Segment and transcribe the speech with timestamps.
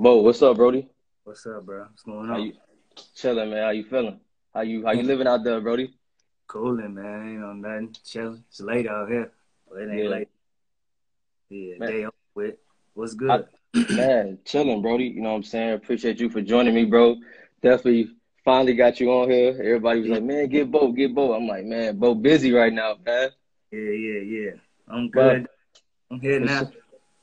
[0.00, 0.88] Bo, what's up, Brody?
[1.24, 1.80] What's up, bro?
[1.80, 2.42] What's going How on?
[2.44, 2.52] you
[3.14, 3.64] chilling, man?
[3.64, 4.18] How you feeling?
[4.54, 5.06] How you how you mm.
[5.06, 5.92] living out there, Brody?
[6.46, 7.28] Cooling, man.
[7.28, 7.94] Ain't on nothing.
[8.02, 8.42] Chilling.
[8.48, 9.30] It's late out here,
[9.68, 10.08] but it ain't Yeah.
[10.08, 10.28] late.
[11.50, 11.88] Yeah, Man.
[11.90, 12.54] day with.
[12.94, 13.46] What's good?
[13.90, 15.04] Man, chilling, Brody.
[15.04, 15.74] You know what I'm saying?
[15.74, 17.16] Appreciate you for joining me, bro.
[17.60, 18.08] Definitely
[18.42, 19.50] finally got you on here.
[19.50, 21.34] Everybody was like, man, get Bo, get Bo.
[21.34, 23.28] I'm like, man, Bo busy right now, man.
[23.70, 24.50] yeah, yeah, yeah.
[24.88, 25.48] I'm But- good.
[26.10, 26.70] I'm here now.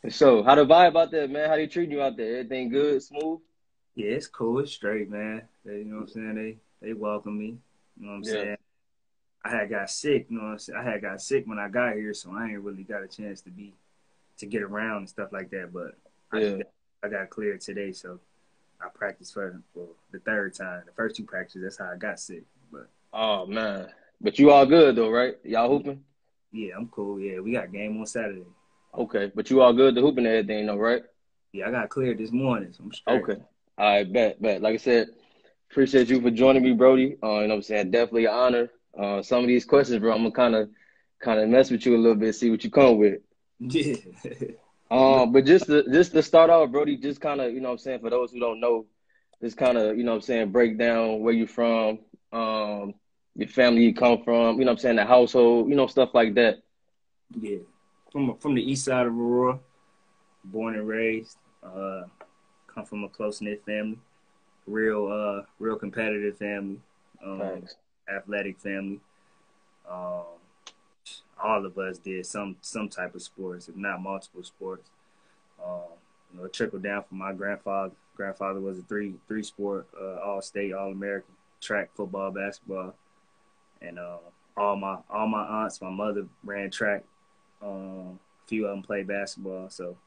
[0.09, 1.49] So, how the vibe out there, man?
[1.49, 2.37] How they treating you out there?
[2.39, 3.41] Everything good, smooth?
[3.95, 4.59] Yeah, it's cool.
[4.59, 5.47] It's straight, man.
[5.65, 6.35] They, you know what I'm saying?
[6.35, 7.57] They they welcome me.
[7.99, 8.33] You know what I'm Yeah.
[8.33, 8.57] saying?
[9.45, 10.27] I had got sick.
[10.29, 10.79] You know what I'm saying?
[10.79, 13.41] I had got sick when I got here, so I ain't really got a chance
[13.41, 13.73] to be
[14.39, 15.73] to get around and stuff like that.
[15.73, 15.97] But
[16.31, 16.63] I, Yeah.
[17.03, 18.19] I got cleared today, so
[18.81, 20.83] I practiced for for the third time.
[20.85, 22.43] The first two practices, that's how I got sick.
[22.71, 23.89] But Oh man.
[24.21, 25.37] But you all good though, right?
[25.43, 26.03] Y'all hooping?
[26.51, 27.19] yeah, I'm cool.
[27.19, 28.45] Yeah, we got game on Saturday.
[28.95, 29.31] Okay.
[29.33, 31.03] But you all good to hooping and everything though, right?
[31.53, 33.23] Yeah, I got cleared this morning, so I'm straight.
[33.23, 33.41] Okay.
[33.77, 34.61] All right, bet, bet.
[34.61, 35.07] Like I said,
[35.71, 37.17] appreciate you for joining me, Brody.
[37.23, 37.91] Uh, you know what I'm saying?
[37.91, 38.69] Definitely an honor.
[38.97, 40.69] Uh, some of these questions, bro, I'm gonna kind of,
[41.19, 43.21] kind of mess with you a little bit, see what you come with.
[43.59, 43.95] Yeah.
[44.89, 47.73] Um, but just to, just to start off, Brody, just kind of, you know what
[47.73, 48.85] I'm saying, for those who don't know,
[49.41, 51.99] just kind of, you know what I'm saying, break down where you're from,
[52.31, 52.93] um,
[53.35, 56.11] your family you come from, you know what I'm saying, the household, you know, stuff
[56.13, 56.59] like that.
[57.39, 57.57] yeah.
[58.17, 59.59] From from the east side of Aurora,
[60.43, 61.37] born and raised.
[61.63, 62.05] Uh,
[62.65, 63.99] come from a close knit family,
[64.65, 66.79] real uh real competitive family,
[67.23, 67.61] um,
[68.11, 68.99] athletic family.
[69.87, 70.23] Um,
[71.43, 74.89] all of us did some some type of sports, if not multiple sports.
[75.63, 75.83] Um,
[76.33, 77.93] you know, it trickled down from my grandfather.
[78.15, 82.95] Grandfather was a three three sport uh, all state, all American track, football, basketball,
[83.79, 84.17] and uh,
[84.57, 87.03] all my all my aunts, my mother ran track.
[87.61, 89.69] Um, a few of them play basketball.
[89.69, 89.97] So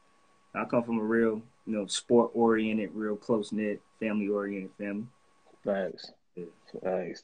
[0.55, 5.05] I come from a real you know sport oriented, real close knit, family oriented family.
[5.65, 6.11] Thanks.
[6.35, 6.45] Yeah.
[6.83, 7.21] Thanks.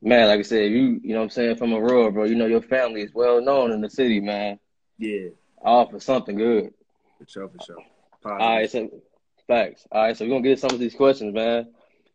[0.00, 2.46] Man, like I said, you you know what I'm saying, from Aurora, bro, you know
[2.46, 4.58] your family is well known in the city, man.
[4.98, 5.28] Yeah,
[5.64, 6.72] All for something good.
[7.18, 7.76] for sure, for sure.
[8.24, 8.90] All right, Positive.
[8.90, 9.02] so
[9.46, 9.86] facts.
[9.90, 11.68] All right, so we're gonna get some of these questions, man.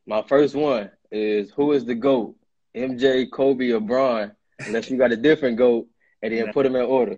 [0.06, 2.36] My first one is who is the GOAT?
[2.76, 4.34] MJ, Kobe, or Bron?
[4.60, 5.88] Unless you got a different GOAT,
[6.22, 7.18] and then put them in order.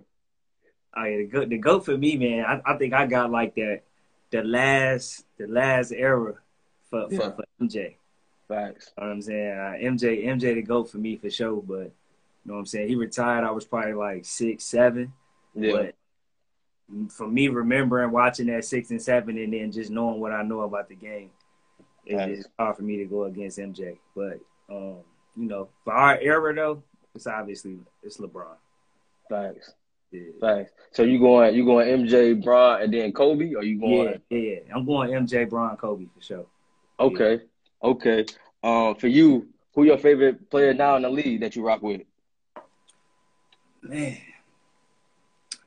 [0.96, 2.44] Oh yeah, the goat, the goat for me, man.
[2.44, 3.82] I, I think I got like that,
[4.30, 6.34] the last, the last era
[6.90, 7.30] for for, Yeah.
[7.30, 7.96] for MJ.
[8.48, 8.92] Facts.
[8.98, 9.50] You know what I'm saying?
[9.52, 11.62] Uh, MJ, MJ the goat for me for sure.
[11.62, 11.92] But you
[12.46, 12.88] know what I'm saying?
[12.88, 13.44] He retired.
[13.44, 15.12] I was probably like six, seven.
[15.54, 15.72] Yeah.
[15.72, 15.94] But
[17.12, 20.62] for me, remembering watching that six and seven, and then just knowing what I know
[20.62, 21.30] about the game,
[22.04, 23.98] it's hard for me to go against MJ.
[24.16, 24.96] But um,
[25.36, 26.82] you know, for our era though,
[27.14, 28.56] it's obviously it's LeBron.
[29.28, 29.74] Facts.
[30.12, 30.22] Yeah.
[30.40, 30.72] Facts.
[30.92, 34.22] So you going you going MJ, Bron, and then Kobe, or you Yeah, going?
[34.30, 34.58] yeah, yeah.
[34.74, 36.46] I'm going MJ, Bron, Kobe for sure.
[36.98, 37.42] Okay.
[37.82, 38.26] Okay.
[38.62, 42.02] Um, for you, who your favorite player now in the league that you rock with?
[43.82, 44.18] Man,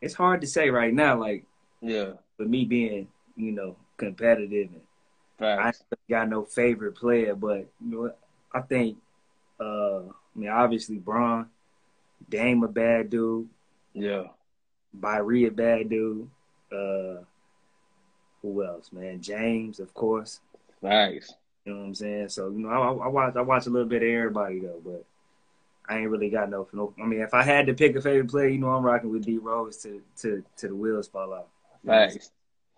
[0.01, 1.19] it's hard to say right now.
[1.19, 1.45] Like
[1.81, 2.13] Yeah.
[2.37, 4.81] for me being, you know, competitive, and
[5.39, 5.83] I Facts.
[5.91, 8.13] ain't got no favorite player, but you know.
[8.55, 8.97] I think,
[9.59, 11.49] uh, I mean, obviously, Bron,
[12.29, 13.49] Dame a bad dude,
[13.93, 14.23] Yeah.
[15.01, 16.29] Kyrie a bad dude.
[16.71, 17.23] Uh,
[18.41, 19.21] who else, man?
[19.21, 20.39] James, of course.
[20.81, 21.33] Nice.
[21.65, 22.29] You know what I'm saying?
[22.29, 25.05] So you know, I, I watch I watch a little bit of everybody though, but
[25.87, 26.67] I ain't really got no.
[26.73, 29.11] no I mean, if I had to pick a favorite player, you know, I'm rocking
[29.11, 31.45] with D Rose to to to the wheels fall off.
[31.85, 32.31] Facts.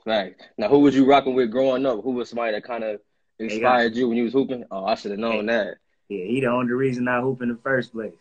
[0.04, 0.46] Facts.
[0.58, 2.04] Now, who was you rocking with growing up?
[2.04, 3.00] Who was somebody that kind of
[3.40, 4.66] inspired you when you was hooping?
[4.70, 5.78] Oh, I should have known that.
[6.10, 8.14] Yeah, he the only reason I hoop in the first place.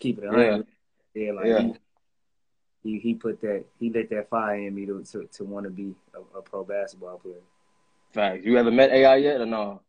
[0.00, 0.66] Keep it a hundred.
[1.14, 1.60] Yeah, like Yeah.
[1.62, 1.74] He,
[2.82, 5.70] he he put that he lit that fire in me to to, to want to
[5.70, 7.34] be a, a pro basketball player.
[8.12, 8.44] Facts.
[8.44, 9.80] You ever met AI yet or no?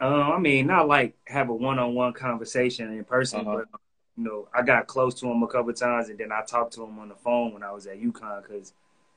[0.00, 3.64] Um, I mean, not like have a one on one conversation in person, Uh-huh.
[3.70, 3.80] but
[4.16, 6.84] you know, I got close to him a couple times, and then I talked to
[6.84, 8.72] him on the phone when I was at UConn because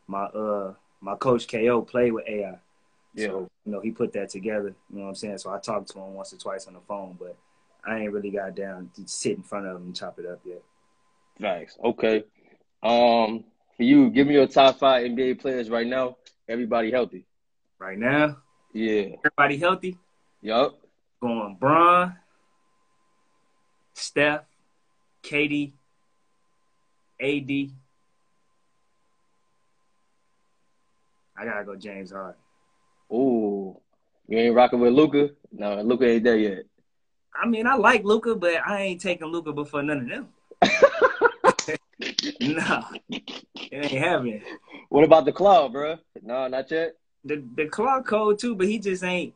[0.08, 2.58] my uh my coach KO played with AI.
[3.14, 3.28] Yeah.
[3.28, 4.76] So, you know, he put that together.
[4.90, 5.38] You know what I'm saying?
[5.38, 7.36] So I talked to him once or twice on the phone, but
[7.86, 10.40] I ain't really got down to sit in front of him and chop it up
[10.44, 10.62] yet.
[11.40, 11.78] Facts.
[11.84, 12.24] Okay.
[12.88, 13.44] Um,
[13.76, 16.16] for you, give me your top five NBA players right now.
[16.48, 17.26] Everybody healthy.
[17.80, 18.38] Right now,
[18.74, 19.18] Yeah.
[19.26, 19.98] everybody healthy.
[20.42, 20.80] Yup.
[21.22, 22.16] Going Bron,
[23.94, 24.46] Steph,
[25.24, 25.74] KD,
[27.20, 27.72] AD.
[31.40, 32.40] I gotta go James Harden.
[33.12, 33.80] Ooh.
[34.28, 35.32] You ain't rocking with Luka?
[35.52, 36.64] No, Luka ain't there yet.
[37.36, 40.30] I mean, I like Luka, but I ain't taking Luka before none of them.
[42.42, 44.42] No, it ain't happening.
[44.90, 45.98] What about the cloud, bro?
[46.22, 46.96] No, not yet.
[47.24, 49.34] the the clock code too, but he just ain't.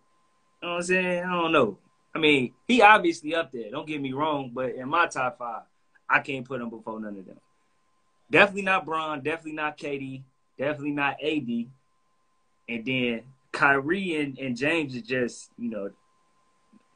[0.61, 1.23] You know what I'm saying?
[1.23, 1.77] I don't know.
[2.13, 3.71] I mean, he obviously up there.
[3.71, 5.63] Don't get me wrong, but in my top five,
[6.09, 7.39] I can't put him before none of them.
[8.29, 9.21] Definitely not Bron.
[9.21, 10.23] Definitely not KD.
[10.57, 11.65] Definitely not AD.
[12.69, 15.89] And then Kyrie and, and James is just, you know,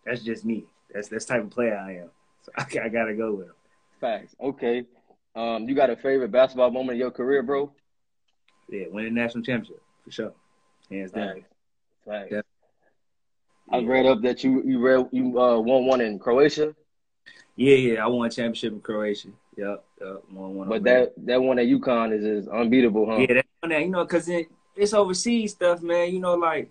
[0.06, 0.66] that's just me.
[0.94, 2.10] That's that's type of player I am.
[2.44, 3.54] So I, I gotta go with him.
[4.00, 4.36] Facts.
[4.42, 4.86] Okay.
[5.36, 7.72] Um, you got a favorite basketball moment in your career, bro?
[8.70, 10.34] Yeah, winning the national championship for sure,
[10.90, 11.44] hands down.
[12.06, 12.30] Facts.
[12.32, 12.42] Yeah.
[13.72, 16.76] I read up that you you read you uh, won one in Croatia.
[17.56, 19.30] Yeah, yeah, I won a championship in Croatia.
[19.58, 20.70] Yep, yep, won one.
[20.70, 23.18] But that that one at UConn is, is unbeatable, huh?
[23.18, 26.14] Yeah, that one that you know, cause it, it's overseas stuff, man.
[26.14, 26.70] You know, like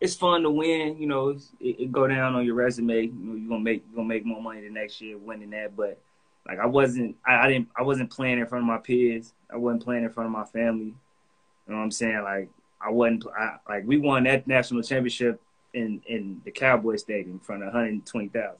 [0.00, 0.96] it's fun to win.
[0.98, 3.02] You know, it, it, go down on your resume.
[3.02, 5.76] You know, you're gonna make you gonna make more money the next year winning that.
[5.76, 6.00] But
[6.46, 9.32] like, I wasn't, I, I didn't, I wasn't playing in front of my peers.
[9.50, 10.86] I wasn't playing in front of my family.
[10.86, 12.22] You know what I'm saying?
[12.22, 12.48] Like,
[12.80, 15.40] I wasn't, I, like, we won that national championship
[15.76, 18.56] in in the Cowboy Stadium in front of 120,000.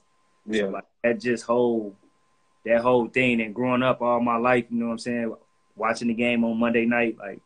[0.49, 1.97] Yeah, so, like that just whole
[2.65, 4.67] that whole thing and growing up all my life.
[4.71, 5.35] You know what I'm saying?
[5.75, 7.41] Watching the game on Monday night, like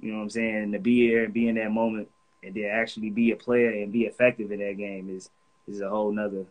[0.00, 2.08] you know what I'm saying, and to be here and be in that moment
[2.42, 5.28] and then actually be a player and be effective in that game is
[5.68, 6.46] is a whole nother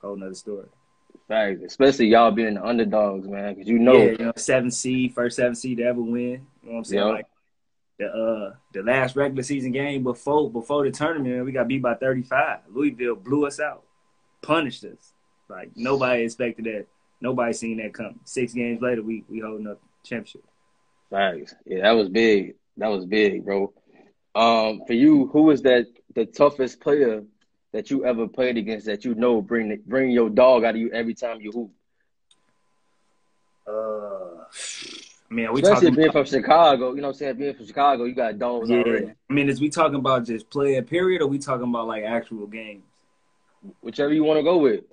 [0.00, 0.68] whole nother story.
[1.28, 5.14] Right, especially y'all being the underdogs, man, because you know, yeah, you know, seven seed,
[5.14, 6.12] first seven seed to ever win.
[6.12, 7.06] You know what I'm saying?
[7.06, 7.14] Yep.
[7.14, 7.26] Like
[7.98, 11.94] the uh the last regular season game before before the tournament, we got beat by
[11.94, 12.60] 35.
[12.70, 13.84] Louisville blew us out,
[14.42, 15.12] punished us.
[15.50, 16.86] Like nobody expected that.
[17.20, 18.20] Nobody seen that come.
[18.24, 20.44] Six games later, we we holding up championship.
[21.10, 21.54] Thanks.
[21.66, 22.54] Yeah, that was big.
[22.78, 23.72] That was big, bro.
[24.34, 27.22] Um, for you, who was that the toughest player
[27.72, 30.90] that you ever played against that you know bring bring your dog out of you
[30.92, 31.70] every time you hoop?
[33.66, 34.44] Uh,
[35.30, 36.94] I mean, we especially being about, from Chicago.
[36.94, 38.78] You know, what I'm saying being from Chicago, you got dogs yeah.
[38.78, 39.12] already.
[39.28, 42.46] I mean, is we talking about just player period, or we talking about like actual
[42.46, 42.84] games?
[43.82, 44.84] Whichever you want to go with.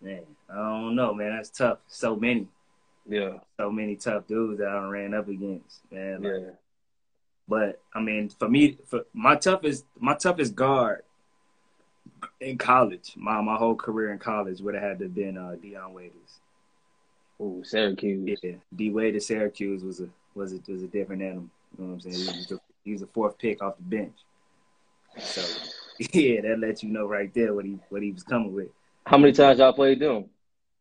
[0.00, 1.34] Man, I don't know, man.
[1.34, 1.78] That's tough.
[1.88, 2.46] So many.
[3.08, 3.38] Yeah.
[3.58, 6.22] So many tough dudes that I ran up against, man.
[6.22, 6.50] Like, yeah.
[7.48, 11.02] But I mean, for me, for my toughest, my toughest guard
[12.40, 15.56] in college, my my whole career in college would have had to have been uh,
[15.60, 16.40] Dion Waiters.
[17.38, 18.38] Oh, Syracuse.
[18.42, 21.48] Yeah, D Wade at Syracuse was a was a was a different animal.
[21.78, 22.34] You know what I'm saying?
[22.34, 24.16] He was, a, he was a fourth pick off the bench.
[25.18, 25.42] So
[26.12, 28.68] yeah, that lets you know right there what he what he was coming with.
[29.06, 30.24] How many times y'all played them?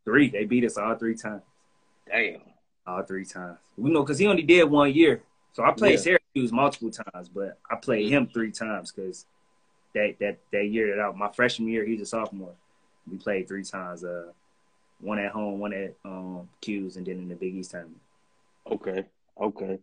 [0.03, 0.29] Three.
[0.29, 1.43] They beat us all three times.
[2.07, 2.41] Damn.
[2.87, 3.57] All three times.
[3.77, 5.21] We know because he only did one year.
[5.53, 5.97] So I played yeah.
[5.97, 9.25] Syracuse multiple times, but I played him three times because
[9.93, 12.53] that that that year that I, my freshman year, he's a sophomore.
[13.09, 14.03] We played three times.
[14.03, 14.31] Uh,
[14.99, 18.01] one at home, one at um Q's, and then in the Big East tournament.
[18.69, 19.05] Okay,
[19.39, 19.79] okay.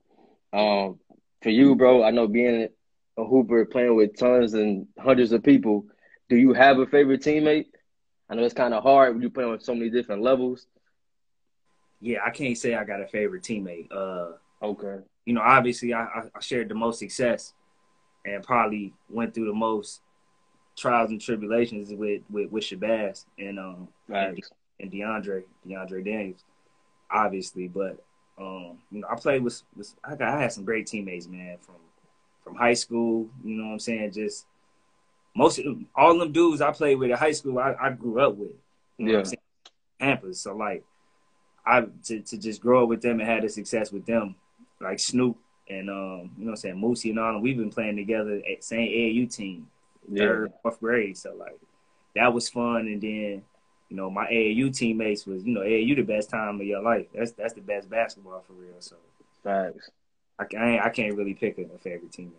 [0.52, 0.98] Um,
[1.42, 2.68] for you, bro, I know being
[3.16, 5.86] a hooper, playing with tons and hundreds of people.
[6.28, 7.66] Do you have a favorite teammate?
[8.28, 10.66] I know it's kind of hard when you play on so many different levels.
[12.00, 13.92] Yeah, I can't say I got a favorite teammate.
[13.92, 14.32] Uh,
[14.62, 15.04] okay.
[15.24, 17.54] You know, obviously, I, I shared the most success
[18.24, 20.00] and probably went through the most
[20.76, 24.42] trials and tribulations with with, with Shabazz and um and, De-
[24.80, 26.44] and DeAndre DeAndre Daniels,
[27.10, 27.68] obviously.
[27.68, 28.02] But
[28.38, 31.58] um, you know, I played with, with I got I had some great teammates, man,
[31.60, 31.76] from
[32.42, 33.28] from high school.
[33.44, 34.12] You know what I'm saying?
[34.12, 34.46] Just
[35.34, 38.20] most of them, all them dudes I played with at high school, I, I grew
[38.20, 38.52] up with.
[38.98, 39.18] You know yeah.
[39.18, 39.38] what I'm saying?
[40.00, 40.40] Campus.
[40.40, 40.84] So like,
[41.64, 44.34] I to to just grow up with them and have the success with them,
[44.82, 47.42] like Snoop and um, you know what I'm saying, Moosey and all them.
[47.42, 49.68] We've been playing together at same AAU team,
[50.10, 50.24] yeah.
[50.24, 51.16] third, fourth grade.
[51.16, 51.58] So like,
[52.16, 52.86] that was fun.
[52.88, 53.42] And then,
[53.88, 57.06] you know, my AAU teammates was, you know, AAU the best time of your life.
[57.14, 58.80] That's that's the best basketball for real.
[58.80, 58.96] So
[59.42, 59.90] facts.
[60.38, 62.32] I, I, I can't really pick a, a favorite teammate.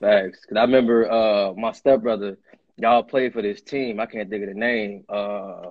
[0.00, 0.44] Facts.
[0.46, 2.38] Cause I remember uh, my stepbrother,
[2.76, 3.98] y'all played for this team.
[3.98, 5.04] I can't think of the name.
[5.08, 5.70] Uh,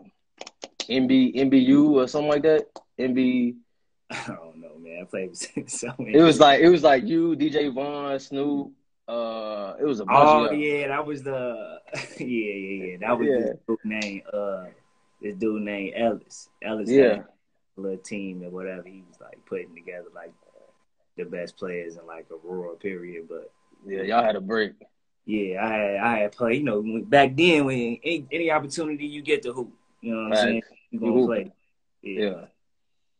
[0.90, 2.66] MB MBU or something like that.
[3.00, 3.56] MB.
[4.88, 5.02] I don't know, man.
[5.02, 6.14] I played so many.
[6.18, 8.72] It was like it was like you, DJ Vaughn, Snoop.
[9.08, 11.80] Uh, it was a bunch oh yeah, that was the
[12.20, 13.40] yeah yeah yeah that was yeah.
[13.40, 14.66] this dude named uh
[15.22, 16.50] this dude named Ellis.
[16.62, 17.24] Ellis yeah.
[17.78, 18.84] little team or whatever.
[18.86, 20.34] He was like putting together like
[21.18, 23.52] the best players in like a rural period, but
[23.86, 24.74] yeah, y'all had a break.
[25.26, 26.56] Yeah, I had I had play.
[26.56, 30.38] You know, back then when any, any opportunity you get to hoop, you know what
[30.38, 31.52] I'm saying, you gonna play.
[32.02, 32.24] Yeah.
[32.24, 32.46] yeah.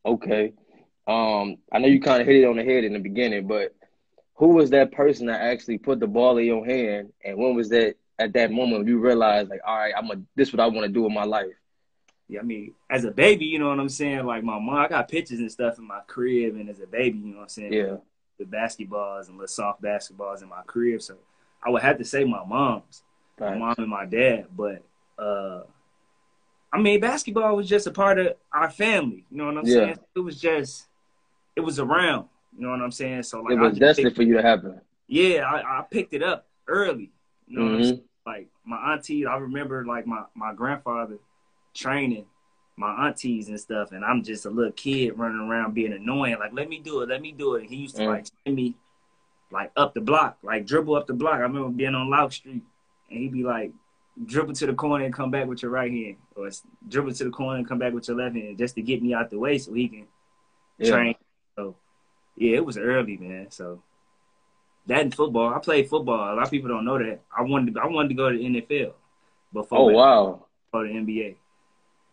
[0.06, 0.52] Okay.
[1.08, 3.74] Um, I know you kind of hit it on the head in the beginning, but
[4.34, 7.70] who was that person that actually put the ball in your hand, and when was
[7.70, 10.86] that at that moment you realized like, all right, I'm a this what I want
[10.86, 11.46] to do in my life?
[12.28, 14.26] Yeah, I mean, as a baby, you know what I'm saying.
[14.26, 17.18] Like my mom, I got pictures and stuff in my crib, and as a baby,
[17.18, 17.72] you know what I'm saying.
[17.72, 17.96] Yeah
[18.38, 21.02] with basketballs and little soft basketballs in my crib.
[21.02, 21.16] So
[21.64, 23.02] I would have to say my mom's,
[23.38, 24.46] my mom and my dad.
[24.56, 24.82] But
[25.18, 25.62] uh,
[26.72, 29.24] I mean, basketball was just a part of our family.
[29.30, 29.74] You know what I'm yeah.
[29.74, 29.98] saying?
[30.14, 30.86] It was just,
[31.58, 32.28] it was around.
[32.56, 33.24] You know what I'm saying?
[33.24, 34.80] So like, it was destined for you to happen.
[35.08, 37.12] Yeah, I, I picked it up early.
[37.46, 38.00] You know mm-hmm.
[38.24, 41.18] Like my auntie, I remember like my my grandfather
[41.74, 42.26] training
[42.76, 46.36] my aunties and stuff, and I'm just a little kid running around being annoying.
[46.38, 47.62] Like, let me do it, let me do it.
[47.62, 48.08] And he used to mm.
[48.08, 48.76] like send me
[49.50, 51.34] like up the block, like dribble up the block.
[51.34, 52.62] I remember being on Loud Street,
[53.10, 53.72] and he'd be like,
[54.26, 56.50] dribble to the corner and come back with your right hand, or
[56.88, 59.14] dribble to the corner and come back with your left hand, just to get me
[59.14, 60.06] out the way so he can
[60.78, 60.90] yeah.
[60.90, 61.14] train.
[61.58, 61.74] So,
[62.36, 63.50] yeah, it was early, man.
[63.50, 63.82] So
[64.86, 66.32] that in football, I played football.
[66.32, 67.20] A lot of people don't know that.
[67.36, 68.92] I wanted to, I wanted to go to the NFL
[69.52, 69.78] before.
[69.78, 70.46] Oh wow.
[70.72, 71.34] Go to NBA.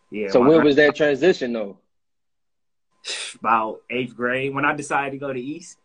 [0.10, 0.30] Yeah.
[0.30, 1.78] So when was that transition though?
[3.40, 5.78] About eighth grade when I decided to go to East.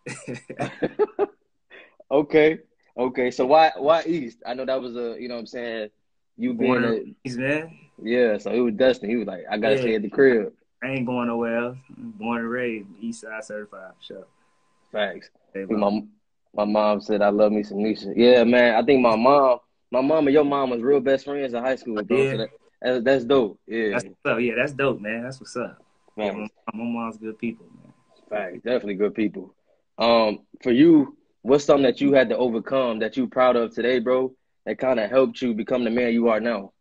[2.11, 2.61] okay.
[2.97, 3.31] Okay.
[3.31, 4.39] So why why East?
[4.47, 5.91] I know that was a you know what I'm saying
[6.39, 7.77] you being a, East man.
[8.03, 8.39] Yeah.
[8.39, 9.11] So it was Dustin.
[9.11, 9.81] He was like, I gotta yeah.
[9.83, 10.55] stay at the crib.
[10.83, 11.79] I ain't going nowhere else.
[11.97, 13.93] Born and raised East Side certified.
[14.01, 14.27] Sure.
[14.93, 15.31] Facts.
[15.55, 16.03] Hey, my
[16.55, 18.13] my mom said I love me some Nisha.
[18.17, 18.75] Yeah, man.
[18.75, 19.59] I think my mom,
[19.91, 22.25] my mom and your mom was real best friends in high school, bro.
[22.25, 22.31] Yeah.
[22.33, 22.49] So that,
[22.83, 23.61] that's, that's dope.
[23.67, 23.91] Yeah.
[23.91, 24.41] That's up.
[24.41, 25.23] Yeah, that's dope, man.
[25.23, 25.83] That's what's up.
[26.17, 27.93] Yeah, my, my mom's good people, man.
[28.31, 29.55] Right, definitely good people.
[29.99, 33.99] Um, for you, what's something that you had to overcome that you proud of today,
[33.99, 34.35] bro?
[34.67, 36.73] That kind of helped you become the man you are now.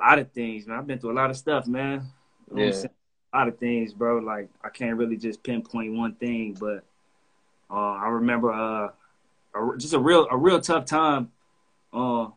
[0.00, 0.78] A lot of things, man.
[0.78, 2.06] I've been through a lot of stuff, man.
[2.54, 2.84] You yeah.
[3.32, 4.18] A lot of things, bro.
[4.18, 6.84] Like I can't really just pinpoint one thing, but
[7.70, 8.90] uh, I remember uh,
[9.54, 11.30] a, just a real a real tough time
[11.92, 12.28] uh,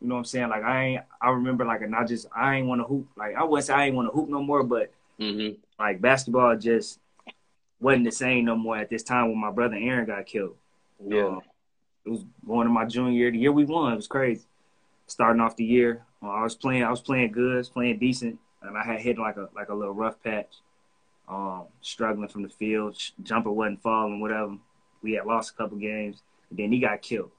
[0.00, 0.48] you know what I'm saying?
[0.48, 3.08] Like I ain't, I remember like, and I just, I ain't want to hoop.
[3.16, 5.60] Like I wouldn't say I ain't want to hoop no more, but mm-hmm.
[5.78, 6.98] like basketball just
[7.80, 10.56] wasn't the same no more at this time when my brother Aaron got killed.
[11.06, 11.42] Yeah, um,
[12.04, 13.30] it was going to my junior year.
[13.30, 14.44] The year we won, it was crazy.
[15.06, 18.38] Starting off the year, uh, I was playing, I was playing good, was playing decent,
[18.62, 20.56] and I had hit like a like a little rough patch.
[21.28, 24.56] Um, struggling from the field, jumper wasn't falling, whatever.
[25.00, 27.30] We had lost a couple games, and then he got killed,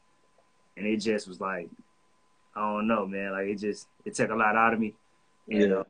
[0.77, 1.69] and it just was like
[2.55, 3.31] I don't know, man.
[3.31, 4.95] Like it just it took a lot out of me.
[5.49, 5.75] And, yeah.
[5.77, 5.83] Uh,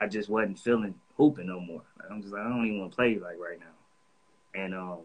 [0.00, 1.82] I just wasn't feeling hooping no more.
[1.98, 4.60] Like, I'm just like I don't even want to play like right now.
[4.60, 4.98] And um,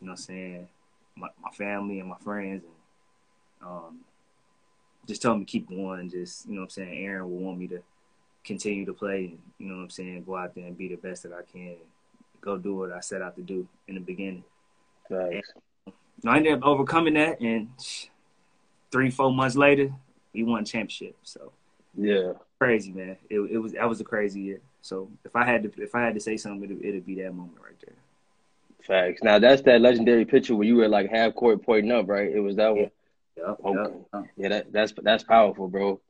[0.00, 0.68] you know what I'm saying?
[1.16, 3.98] My my family and my friends and um
[5.06, 7.58] just told me to keep going, just you know what I'm saying, Aaron will want
[7.58, 7.82] me to
[8.44, 10.96] continue to play and you know what I'm saying, go out there and be the
[10.96, 11.76] best that I can.
[12.40, 14.44] Go do what I set out to do in the beginning.
[15.08, 15.42] Right.
[15.86, 15.94] And,
[16.24, 17.68] I ended up overcoming that and
[18.92, 19.92] three, four months later,
[20.32, 21.16] we won championship.
[21.24, 21.52] So
[21.96, 23.16] yeah, crazy man.
[23.28, 24.60] It, it was that was a crazy year.
[24.82, 27.34] So if I had to if I had to say something, it'd, it'd be that
[27.34, 27.96] moment right there.
[28.82, 29.22] Facts.
[29.22, 32.30] Now that's that legendary picture where you were like half court pointing up, right?
[32.30, 32.82] It was that yeah.
[32.82, 32.90] one.
[33.36, 33.94] Yep, okay.
[34.14, 34.24] Yep.
[34.36, 36.00] Yeah, that, that's that's powerful, bro.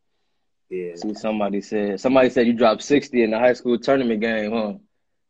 [0.69, 0.97] Yeah.
[0.97, 4.73] See, somebody said somebody said you dropped sixty in the high school tournament game, huh?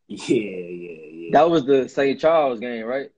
[0.08, 1.28] Yeah, yeah, yeah.
[1.32, 2.20] That was the St.
[2.20, 3.10] Charles game, right?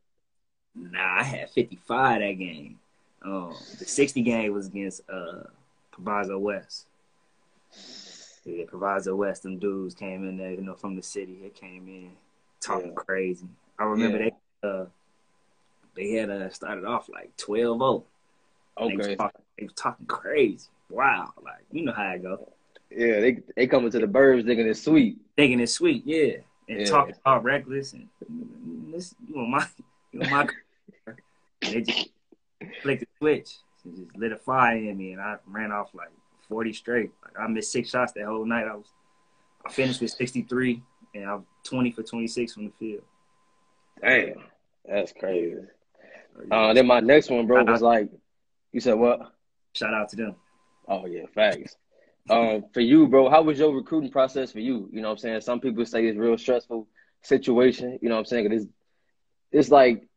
[0.75, 2.78] Nah, I had fifty five that game.
[3.25, 5.45] Um, the sixty game was against uh
[5.90, 6.87] Proviso West.
[8.45, 11.38] Yeah, Proviso West, them dudes came in there, you know, from the city.
[11.43, 12.11] They came in
[12.61, 12.95] talking yeah.
[12.95, 13.49] crazy.
[13.78, 14.31] I remember yeah.
[14.62, 14.85] they uh
[15.97, 18.04] they had uh started off like 12-0.
[18.78, 18.97] Okay.
[18.97, 20.69] They was, talking, they was talking crazy.
[20.90, 22.52] Wow, like you know how it go.
[22.90, 25.19] Yeah, they they coming to the burbs thinking it's sweet.
[25.37, 26.37] Thinking it's sweet, yeah.
[26.69, 26.87] And yeah.
[26.87, 28.09] talking all reckless and
[28.93, 29.66] this you know my
[30.12, 30.49] you know my
[31.61, 32.09] they just
[32.83, 36.11] flicked the switch and just lit a fire in me, and I ran off like
[36.49, 37.11] 40 straight.
[37.25, 38.66] Like I missed six shots that whole night.
[38.66, 38.87] I was
[39.66, 40.83] I finished with 63,
[41.14, 43.02] and I was 20 for 26 from the field.
[44.00, 44.45] Damn,
[44.87, 45.57] that's crazy.
[46.50, 48.11] Uh, then my next one, bro, was like,
[48.75, 49.21] you said what?
[49.73, 50.35] Shout out to them.
[50.88, 51.76] Oh yeah, facts.
[52.28, 54.88] um, for you, bro, how was your recruiting process for you?
[54.93, 55.40] You know what I'm saying?
[55.43, 56.88] Some people say it's real stressful
[57.23, 58.00] situation.
[58.02, 58.52] You know what I'm saying?
[58.52, 58.66] It's
[59.52, 60.09] it's like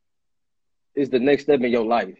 [0.95, 2.17] it's the next step in your life.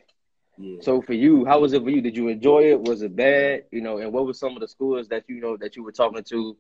[0.60, 0.78] Yeah.
[0.82, 2.02] So for you, how was it for you?
[2.02, 2.82] Did you enjoy it?
[2.82, 3.64] Was it bad?
[3.72, 5.92] You know, and what were some of the schools that you know that you were
[5.92, 6.56] talking to?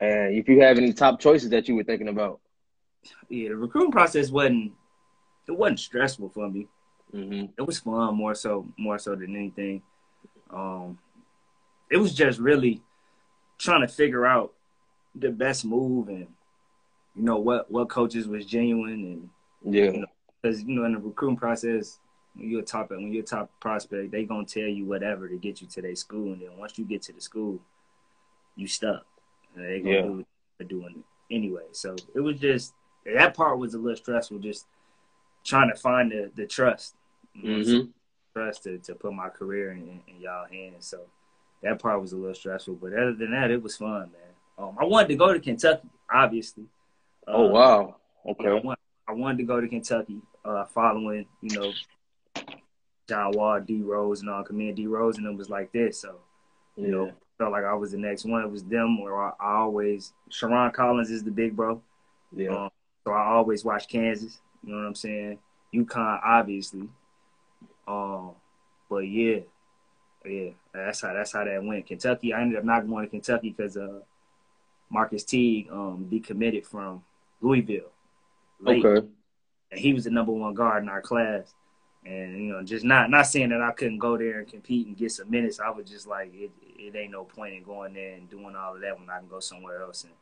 [0.00, 2.40] And if you have any top choices that you were thinking about?
[3.28, 4.72] Yeah, the recruiting process wasn't
[5.46, 6.66] it wasn't stressful for me.
[7.14, 7.46] Mm-hmm.
[7.58, 9.82] It was fun more so more so than anything.
[10.50, 10.98] Um,
[11.90, 12.82] it was just really
[13.58, 14.52] trying to figure out
[15.14, 16.28] the best move and
[17.16, 19.28] you know what what coaches was genuine
[19.64, 20.04] and yeah
[20.40, 21.98] because you, know, you know in the recruiting process
[22.34, 25.36] when you're a top when you're a top prospect, they gonna tell you whatever to
[25.36, 27.60] get you to their school, and then once you get to the school,
[28.56, 29.04] you stuck.
[29.54, 30.02] And they gonna yeah.
[30.02, 30.24] do
[30.56, 31.64] what doing anyway.
[31.72, 32.74] So it was just
[33.04, 34.66] that part was a little stressful, just
[35.44, 36.94] trying to find the the trust,
[37.36, 37.90] Mm-hmm.
[38.34, 40.86] trust to, to put my career in, in y'all hands.
[40.86, 41.00] So
[41.62, 44.34] that part was a little stressful, but other than that, it was fun, man.
[44.58, 46.64] Um, I wanted to go to Kentucky, obviously.
[47.26, 47.96] Oh Uh, wow.
[48.26, 48.48] Okay.
[48.48, 51.72] I, want, I wanted to go to Kentucky, uh, following you know
[53.08, 54.42] John Wall, D Rose, and all.
[54.42, 56.16] Cause me and D Rose and it was like this, so
[56.76, 56.90] you Yeah.
[56.90, 58.42] know felt like I was the next one.
[58.42, 61.80] It was them, or I, I always Sherron Collins is the big bro.
[62.34, 62.50] Yeah.
[62.50, 62.70] Um,
[63.06, 64.40] so I always watch Kansas.
[64.62, 65.38] You know what I'm saying?
[65.74, 66.88] UConn, obviously.
[67.90, 68.32] Um,
[68.88, 69.40] but yeah,
[70.24, 71.86] yeah, that's how that's how that went.
[71.86, 74.00] Kentucky, I ended up not going to Kentucky because uh,
[74.90, 77.02] Marquis Teague um decommitted from
[77.40, 77.90] Louisville.
[78.60, 78.84] late.
[78.84, 79.06] Okay.
[79.72, 81.54] And he was the number one guard in our class.
[82.04, 84.96] And you know, just not not saying that I couldn't go there and compete and
[84.96, 85.60] get some minutes.
[85.60, 88.74] I was just like, it it ain't no point in going there and doing all
[88.74, 90.12] of that when I can go somewhere else and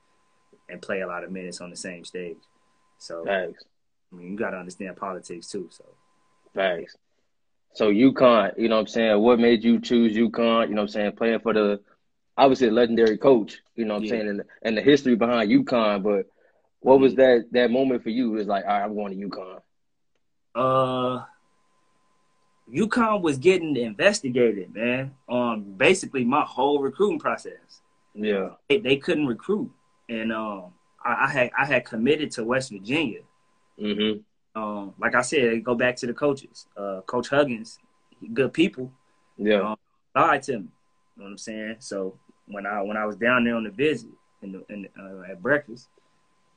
[0.69, 2.39] and play a lot of minutes on the same stage.
[2.99, 3.65] So Thanks.
[4.13, 5.69] I mean, you got to understand politics too.
[5.71, 5.85] So
[6.55, 6.97] Thanks.
[7.75, 9.21] So UConn, you know what I'm saying?
[9.23, 10.69] What made you choose UConn?
[10.69, 11.13] You know what I'm saying?
[11.13, 11.81] Playing for the
[12.37, 14.11] obviously a legendary coach, you know what I'm Yeah.
[14.11, 16.27] saying, and, and the history behind UConn, but
[16.81, 18.33] what was that that moment for you?
[18.35, 19.61] It was like, all right, I'm going to UConn.
[20.55, 21.25] Uh,
[22.73, 27.81] UConn was getting investigated, man, on basically my whole recruiting process.
[28.15, 28.51] Yeah.
[28.69, 29.71] They, they couldn't recruit,
[30.09, 30.73] and um,
[31.05, 33.21] I, I had I had committed to West Virginia.
[33.81, 34.21] Mm-hmm.
[34.59, 36.67] Um, like I said, go back to the coaches.
[36.77, 37.79] Uh, Coach Huggins,
[38.35, 38.91] good people,
[39.37, 39.61] Yeah.
[39.71, 39.77] um,
[40.17, 40.59] lied to me.
[40.59, 40.63] You
[41.17, 41.77] know what I'm saying?
[41.79, 44.11] So when I when I was down there on the visit
[44.43, 45.89] in the, in the, uh, at breakfast,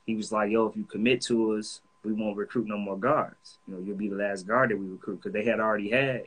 [0.07, 3.59] he was like, "Yo, if you commit to us, we won't recruit no more guards.
[3.67, 6.23] You know, you'll be the last guard that we recruit because they had already had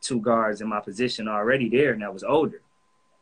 [0.00, 2.62] two guards in my position already there, and I was older,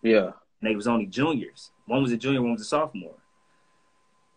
[0.02, 0.32] Yeah.
[0.60, 1.70] and they was only juniors.
[1.86, 3.16] One was a junior, one was a sophomore.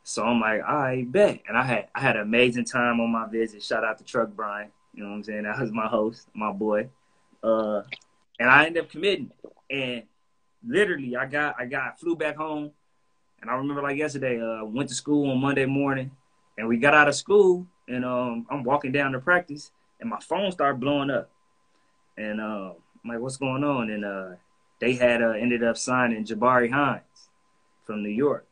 [0.08, 3.28] So I'm like, I bet, and I had I had an amazing time on my
[3.28, 3.62] visit.
[3.62, 4.72] Shout out to Truck Bryant.
[4.94, 5.44] You know what I'm saying?
[5.44, 6.88] That was my host, my boy.
[7.44, 7.82] Uh,
[8.40, 9.32] and I ended up committing.
[9.70, 10.04] And
[10.66, 12.72] literally, I got I got flew back home,
[13.42, 14.40] and I remember like yesterday.
[14.40, 16.10] Uh, went to school on Monday morning,
[16.58, 20.22] and we got out of school, and um, I'm walking down to practice, and my
[20.22, 21.30] phone started blowing up,
[22.18, 22.72] and uh,
[23.04, 23.90] I'm like, what's going on?
[23.90, 24.30] And uh,
[24.80, 27.28] they had uh, ended up signing Jabarie Hinds
[27.84, 28.47] from New York,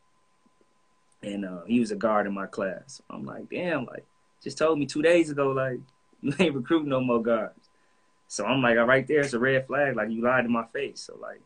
[1.26, 3.02] and uh, he was a guard in my class.
[3.10, 4.04] I'm like, damn, like
[4.42, 5.80] just told me two days ago, like
[6.22, 7.68] you ain't recruiting no more guards.
[8.28, 9.96] So I'm like, all right, there, it's a red flag.
[9.96, 11.00] Like you lied to my face.
[11.00, 11.40] So like,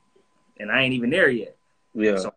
[0.59, 1.57] and I ain't even there yet.
[1.95, 2.17] Yeah.
[2.17, 2.35] So-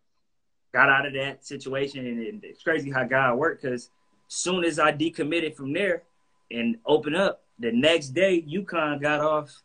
[0.74, 3.62] Got out of that situation, and it's crazy how God worked.
[3.62, 3.92] Because
[4.28, 6.02] soon as I decommitted from there
[6.50, 9.62] and opened up, the next day UConn got off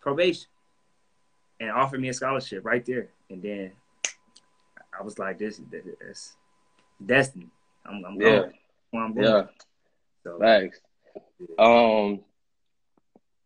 [0.00, 0.46] probation
[1.58, 3.08] and offered me a scholarship right there.
[3.28, 3.72] And then
[4.96, 6.36] I was like, this is
[7.06, 7.48] destiny.
[7.86, 8.28] I'm, I'm Yeah.
[8.28, 8.52] going.
[8.94, 9.42] I'm yeah.
[10.24, 10.80] So, Thanks.
[11.58, 12.20] Um,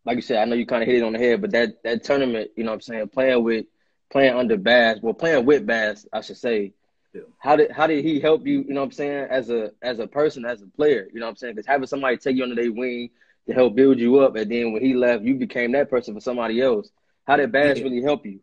[0.05, 1.83] like you said, I know you kind of hit it on the head, but that
[1.83, 3.65] that tournament, you know, what I'm saying, playing with,
[4.11, 6.73] playing under Baz, well, playing with Baz, I should say.
[7.13, 7.21] Yeah.
[7.39, 8.59] How did how did he help you?
[8.67, 11.07] You know, what I'm saying, as a as a person, as a player.
[11.13, 13.09] You know, what I'm saying, because having somebody take you under their wing
[13.47, 16.21] to help build you up, and then when he left, you became that person for
[16.21, 16.91] somebody else.
[17.25, 17.85] How did Baz Yeah.
[17.85, 18.39] really help you?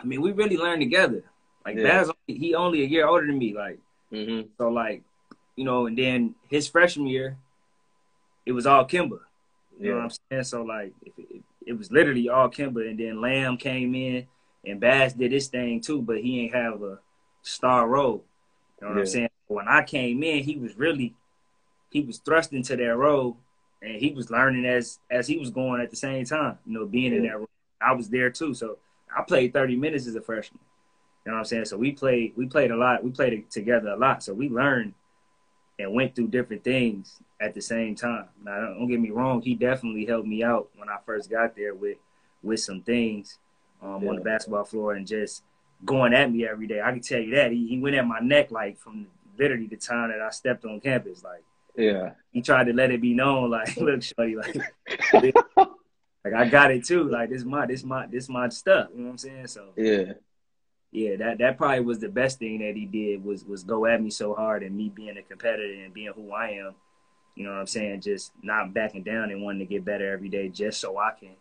[0.00, 1.24] I mean, we really learned together.
[1.64, 1.84] Like Yeah.
[2.04, 3.54] Baz, he only a year older than me.
[3.54, 3.78] Like
[4.12, 4.48] Mm-hmm.
[4.56, 5.02] so, like
[5.56, 5.86] you know.
[5.86, 7.36] And then his freshman year,
[8.46, 9.20] it was all Kemba.
[9.80, 10.44] You know what I'm saying?
[10.44, 14.26] So like, if it, it was literally all Kemba, and then Lamb came in,
[14.64, 16.98] and Baz did his thing too, but he ain't have a
[17.42, 18.24] star role.
[18.80, 19.00] You know what Yeah.
[19.00, 19.28] I'm saying?
[19.46, 21.14] When I came in, he was really,
[21.90, 23.36] he was thrust into that role,
[23.80, 26.58] and he was learning as as he was going at the same time.
[26.66, 27.48] You know, being in that role,
[27.80, 28.54] I was there too.
[28.54, 28.78] So
[29.16, 30.60] I played 30 minutes as a freshman.
[31.28, 31.66] You know what I'm saying?
[31.66, 33.04] So we played, we played a lot.
[33.04, 34.22] We played together a lot.
[34.22, 34.94] So we learned
[35.78, 38.24] and went through different things at the same time.
[38.42, 39.42] Now, don't don't get me wrong.
[39.42, 41.98] He definitely helped me out when I first got there with
[42.42, 43.36] with some things
[43.82, 45.42] um, on the basketball floor and just
[45.84, 46.80] going at me every day.
[46.80, 49.06] I can tell you that he, he went at my neck like from
[49.38, 51.22] literally the time that I stepped on campus.
[51.22, 51.44] Like
[51.76, 52.12] Yeah.
[52.32, 54.56] he tried to let it be known, like, look, shorty, like,
[55.12, 57.04] like I got it too.
[57.04, 58.88] Like this my this my this my stuff.
[58.94, 59.46] You know what I'm saying?
[59.48, 60.14] So Yeah.
[60.92, 64.02] Yeah, that that probably was the best thing that he did was was go at
[64.02, 66.74] me so hard and me being a competitor and being who I am.
[67.34, 68.00] You know what I'm saying?
[68.00, 71.36] Just not backing down and wanting to get better every day just so I can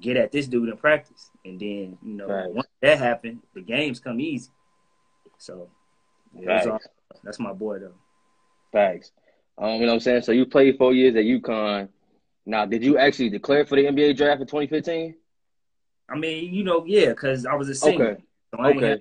[0.00, 1.30] get at this dude in practice.
[1.44, 2.50] And then, you know, Right.
[2.50, 4.50] once that happened, the games come easy.
[5.38, 5.68] So
[6.34, 6.80] yeah, it was all,
[7.22, 7.94] that's my boy though.
[8.72, 9.12] Facts.
[9.58, 10.22] Um, you know what I'm saying?
[10.22, 11.88] So you played four years at UConn.
[12.46, 15.14] Now, did you actually declare for the NBA draft in 2015?
[16.08, 18.12] I mean, you know, yeah, because I was a senior.
[18.12, 18.22] Okay.
[18.54, 18.98] So I, Okay.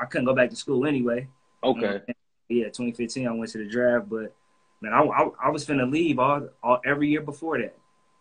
[0.00, 1.28] I couldn't go back to school anyway.
[1.62, 2.00] Okay.
[2.48, 4.32] Yeah, 2015, I went to the draft, but
[4.80, 7.76] man, I, I, I was finna leave all, all every year before that.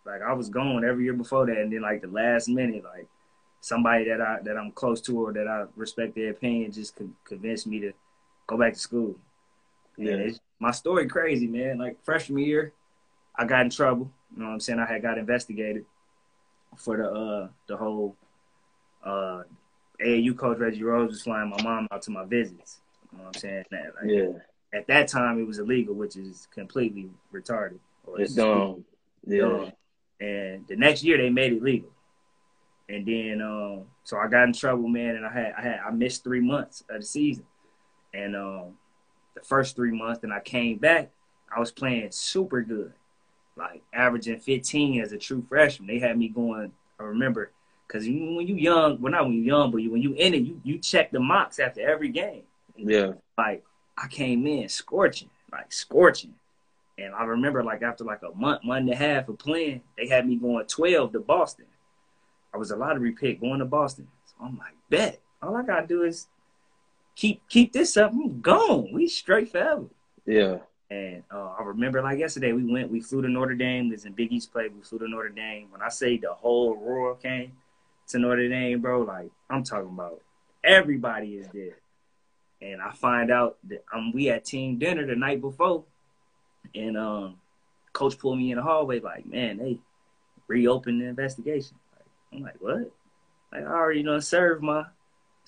[0.05, 3.07] Like I was going every year before that, and then like the last minute, like
[3.61, 7.15] somebody that I that I'm close to or that I respect their opinion just con-
[7.23, 7.91] convinced me to
[8.45, 9.15] go back to school.
[9.97, 11.79] Yeah, my story crazy, man.
[11.79, 12.73] Like freshman year,
[13.35, 14.11] I got in trouble.
[14.35, 14.79] You know what I'm saying?
[14.79, 15.85] I had got investigated
[16.77, 18.15] for the uh the whole
[19.03, 19.43] uh
[20.01, 22.79] AAU coach Reggie Rose was flying my mom out to my visits.
[23.11, 23.65] You know what I'm saying?
[23.71, 24.39] That, like, yeah.
[24.73, 27.79] At that time, it was illegal, which is completely retarded.
[28.17, 28.83] It's dumb.
[29.25, 29.41] Yeah.
[29.41, 29.71] Dumb.
[30.19, 31.89] And the next year, they made it legal.
[32.87, 35.89] And then, um, so I got in trouble, man, and I had I had I
[35.91, 37.45] missed three months of the season,
[38.13, 38.77] and um,
[39.33, 41.09] the first three months, then I came back,
[41.53, 42.93] I was playing super good,
[43.57, 45.87] like averaging 15 as a true freshman.
[45.87, 46.71] They had me going.
[46.99, 47.51] I remember
[47.87, 50.43] because when you young, well not when you young, but you, when you in it,
[50.43, 52.43] you you check the mocks after every game.
[52.75, 53.13] Yeah.
[53.37, 53.63] Like
[53.97, 56.33] I came in scorching, like scorching.
[56.97, 60.07] And I remember like after like a month, month and a half of playing, they
[60.07, 61.65] had me going 12 to Boston.
[62.53, 64.07] I was a lottery pick going to Boston.
[64.25, 65.19] So I'm like, bet.
[65.41, 66.27] All I gotta do is
[67.15, 68.11] keep keep this up.
[68.11, 68.91] I'm gone.
[68.93, 69.85] We straight forever.
[70.25, 70.59] Yeah.
[70.89, 73.89] And uh, I remember like yesterday, we went, we flew to Notre Dame.
[73.89, 74.69] This in Big East play.
[74.69, 75.67] We flew to Notre Dame.
[75.71, 77.51] When I say the whole roar came
[78.09, 80.21] to Notre Dame, bro, like I'm talking about
[80.63, 81.77] everybody is there.
[82.61, 85.83] And I find out that um, we had team dinner the night before,
[86.73, 87.35] and um,
[87.93, 89.77] coach pulled me in the hallway like, man, they
[90.47, 91.77] reopened the investigation.
[92.33, 92.91] I'm like, what?
[93.51, 94.85] Like I already done served my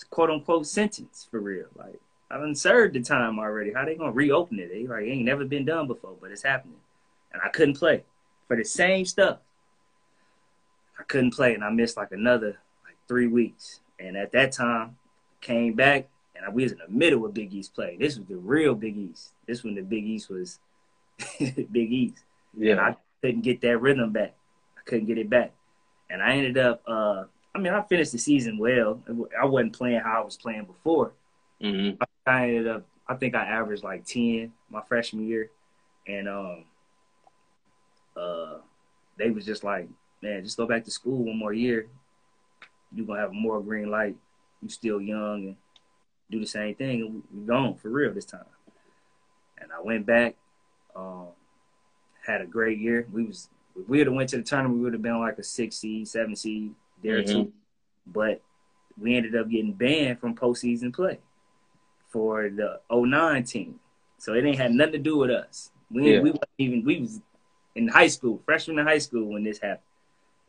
[0.09, 1.67] quote unquote sentence for real.
[1.75, 3.73] Like I done served the time already.
[3.73, 4.69] How they gonna reopen it?
[4.71, 6.77] They like it ain't never been done before, but it's happening.
[7.33, 8.03] And I couldn't play
[8.47, 9.39] for the same stuff.
[10.99, 13.81] I couldn't play, and I missed like another like three weeks.
[13.99, 14.97] And at that time,
[15.41, 17.97] came back and we was in the middle of Big East play.
[17.99, 19.31] This was the real Big East.
[19.47, 20.59] This when the Big East was
[21.39, 22.23] Big East.
[22.55, 22.73] Yeah.
[22.73, 24.35] And I couldn't get that rhythm back.
[24.77, 25.53] I couldn't get it back.
[26.09, 29.01] And I ended up uh I mean I finished the season well.
[29.39, 31.13] I wasn't playing how I was playing before.
[31.61, 32.01] Mm-hmm.
[32.25, 35.49] I ended up I think I averaged like 10 my freshman year.
[36.07, 36.65] And um
[38.15, 38.57] uh
[39.17, 39.87] they was just like,
[40.21, 41.87] man, just go back to school one more year.
[42.93, 44.15] You're gonna have more green light.
[44.61, 45.55] You still young and
[46.31, 48.45] do the same thing, and we gone for real this time.
[49.59, 50.35] And I went back,
[50.95, 51.27] um,
[52.25, 53.07] had a great year.
[53.11, 55.37] We was if we would have went to the tournament, we would have been like
[55.37, 57.31] a six seed, seven seed there mm-hmm.
[57.31, 57.53] too.
[58.05, 58.41] But
[58.99, 61.19] we ended up getting banned from postseason play
[62.09, 63.79] for the 09 team.
[64.17, 65.71] So it ain't had nothing to do with us.
[65.91, 66.21] We yeah.
[66.21, 67.21] we wasn't even we was
[67.75, 69.81] in high school, freshman in high school when this happened.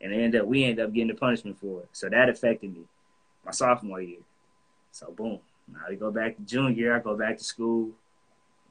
[0.00, 1.88] And ended up we ended up getting the punishment for it.
[1.92, 2.82] So that affected me
[3.44, 4.20] my sophomore year.
[4.92, 5.40] So boom.
[5.72, 7.90] Now I go back to junior year, I go back to school,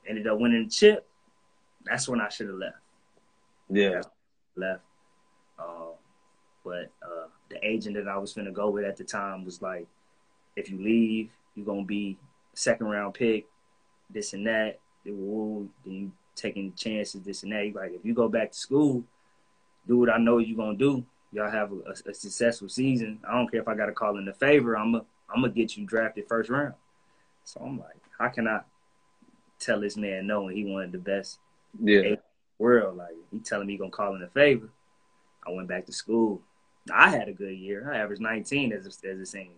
[0.07, 1.07] ended up winning the chip.
[1.85, 2.77] That's when I should have left.
[3.69, 4.01] Yeah.
[4.55, 4.81] Left.
[5.59, 5.93] Uh,
[6.63, 9.87] but uh, the agent that I was gonna go with at the time was like,
[10.55, 12.17] if you leave, you're gonna be
[12.53, 13.45] second round pick,
[14.09, 14.79] this and that.
[15.05, 17.65] They then you taking chances, this and that.
[17.65, 19.03] You like if you go back to school,
[19.87, 21.05] do what I know you're gonna do.
[21.37, 23.19] Y'all have a, a, successful season.
[23.29, 24.75] I don't care if I got to call in a favor.
[24.75, 26.73] I'm a, I'm gonna get you drafted first round.
[27.43, 28.61] So I'm like, how can I
[29.59, 31.37] tell this man no when he wanted the best
[31.79, 32.01] yeah.
[32.01, 32.19] The
[32.57, 32.97] world?
[32.97, 34.67] Like he telling me he gonna call in a favor.
[35.45, 36.41] I went back to school.
[36.91, 37.93] I had a good year.
[37.93, 39.51] I averaged 19 as a, as a senior,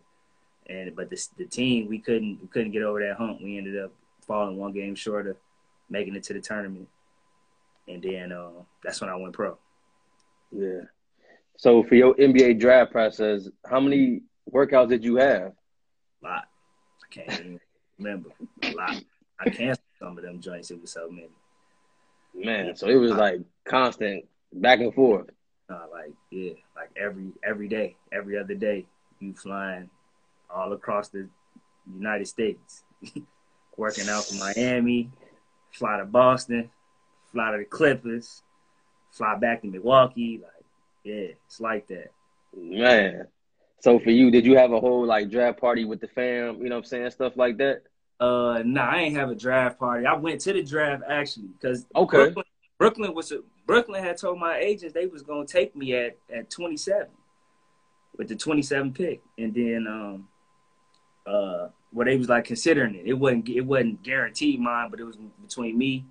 [0.67, 3.39] and but the the team we couldn't we couldn't get over that hump.
[3.41, 3.93] We ended up
[4.27, 5.37] falling one game short of
[5.89, 6.89] making it to the tournament,
[7.87, 8.49] and then uh,
[8.83, 9.57] that's when I went pro.
[10.51, 10.81] Yeah.
[11.59, 15.51] So for your NBA draft process, how many workouts did you have?
[16.23, 16.47] A lot.
[17.03, 17.59] I can't even
[17.97, 18.29] remember
[18.63, 19.03] a lot.
[19.41, 20.71] I canceled some of them joints.
[20.71, 21.27] It was so many.
[22.33, 25.31] Man, so it was like constant back and forth.
[25.69, 28.85] Uh, like yeah, like every every day, every other day,
[29.19, 29.89] you flying
[30.49, 31.27] all across the
[31.93, 32.83] United States,
[33.75, 35.11] working out from Miami,
[35.71, 36.69] fly to Boston,
[37.33, 38.43] fly to the Clippers,
[39.11, 40.39] fly back to Milwaukee.
[40.41, 40.58] Like
[41.09, 42.11] yeah, it's like that.
[42.55, 43.27] Man,
[43.79, 46.61] so for you, did you have a whole like draft party with the fam?
[46.61, 47.81] You know what I'm saying, stuff like that.
[48.19, 50.05] Uh, nah, I ain't have a draft party.
[50.05, 52.45] I went to the draft actually because okay, Brooklyn,
[52.77, 56.49] Brooklyn was a, Brooklyn had told my agents they was gonna take me at at
[56.49, 57.07] 27
[58.17, 60.27] with the 27 pick, and then um,
[61.25, 63.07] uh, what they was like considering it.
[63.07, 66.05] It wasn't it wasn't guaranteed mine, but it was between me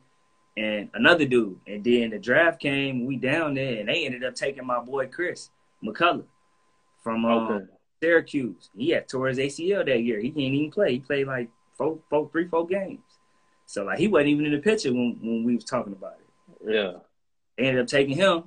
[0.59, 1.61] and another dude.
[1.66, 5.07] And then the draft came, we down there, and they ended up taking my boy
[5.07, 5.51] Chris
[5.85, 6.25] McCullough
[7.03, 7.64] from um, okay.
[8.03, 8.71] Syracuse.
[8.77, 10.18] He had tore his ACL that year.
[10.18, 10.94] He didn't even play.
[10.94, 13.01] He played like four, four, three, four games.
[13.66, 16.73] So like he wasn't even in the picture when when we was talking about it.
[16.73, 16.92] Yeah.
[17.57, 18.44] They ended up taking him,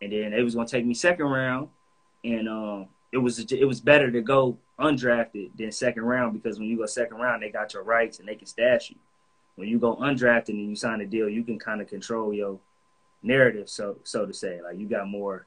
[0.00, 1.68] and then they was gonna take me second round,
[2.24, 6.68] and um, it was it was better to go undrafted than second round because when
[6.68, 8.96] you go second round, they got your rights and they can stash you.
[9.56, 12.58] When you go undrafted and you sign a deal, you can kind of control your
[13.22, 14.60] narrative, so so to say.
[14.62, 15.46] Like you got more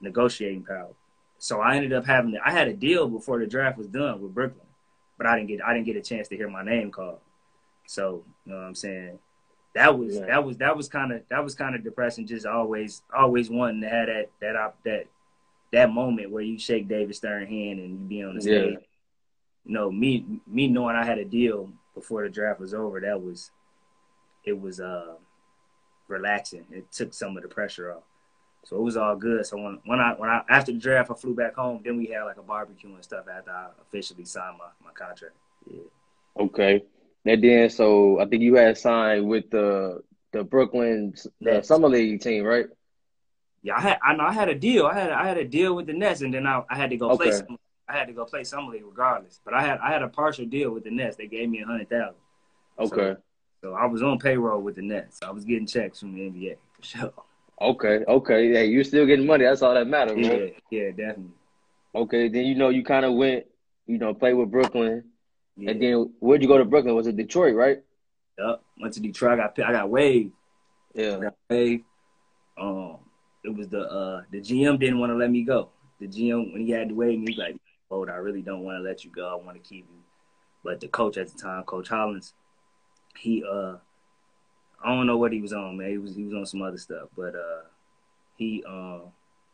[0.00, 0.90] negotiating power.
[1.38, 4.20] So I ended up having to, I had a deal before the draft was done
[4.20, 4.66] with Brooklyn,
[5.16, 7.20] but I didn't get I didn't get a chance to hear my name called.
[7.86, 9.18] So you know what I'm saying.
[9.74, 10.26] That was yeah.
[10.26, 12.26] that was that was kind of that was kind of depressing.
[12.26, 15.06] Just always always wanting to have that that op, that
[15.72, 18.72] that moment where you shake David Stern hand and you be on the stage.
[18.72, 18.78] Yeah.
[19.64, 23.00] You know me me knowing I had a deal before the draft was over.
[23.00, 23.50] That was
[24.44, 25.14] it was uh
[26.08, 26.64] relaxing.
[26.70, 28.02] It took some of the pressure off.
[28.64, 29.46] So it was all good.
[29.46, 32.06] So when when I when I after the draft I flew back home, then we
[32.06, 35.34] had like a barbecue and stuff after I officially signed my, my contract.
[35.70, 35.80] Yeah.
[36.38, 36.84] Okay.
[37.24, 42.20] And then so I think you had signed with the the Brooklyn the summer league
[42.20, 42.66] team, right?
[43.62, 44.86] Yeah, I had I know I had a deal.
[44.86, 46.96] I had I had a deal with the Nets, and then I, I had to
[46.96, 47.30] go okay.
[47.30, 47.32] play.
[47.32, 47.58] Some,
[47.88, 49.40] I had to go play summer league regardless.
[49.44, 51.16] But I had I had a partial deal with the Nets.
[51.16, 52.20] They gave me a hundred thousand.
[52.78, 52.96] Okay.
[52.96, 53.16] So,
[53.62, 55.20] so I was on payroll with the Nets.
[55.22, 57.12] I was getting checks from the NBA for sure.
[57.60, 58.52] Okay, okay.
[58.52, 59.44] Yeah, you're still getting money.
[59.44, 60.50] That's all that matters, yeah, bro.
[60.70, 61.32] Yeah, definitely.
[61.94, 63.46] Okay, then you know you kind of went,
[63.86, 65.04] you know, play with Brooklyn,
[65.56, 65.70] yeah.
[65.70, 66.94] and then where'd you go to Brooklyn?
[66.94, 67.82] Was it Detroit, right?
[68.38, 69.32] Yep, went to Detroit.
[69.32, 70.32] I got I got waived.
[70.94, 71.84] Yeah, I got waived.
[72.60, 72.98] Um,
[73.42, 75.70] it was the uh the GM didn't want to let me go.
[76.00, 77.56] The GM when he had to waive me, he was like,
[77.90, 79.28] "Oh, I really don't want to let you go.
[79.28, 80.02] I want to keep you."
[80.64, 82.34] But the coach at the time, Coach Hollins,
[83.16, 83.76] he uh
[84.82, 85.90] I don't know what he was on, man.
[85.90, 87.62] He was he was on some other stuff, but uh
[88.36, 89.02] he um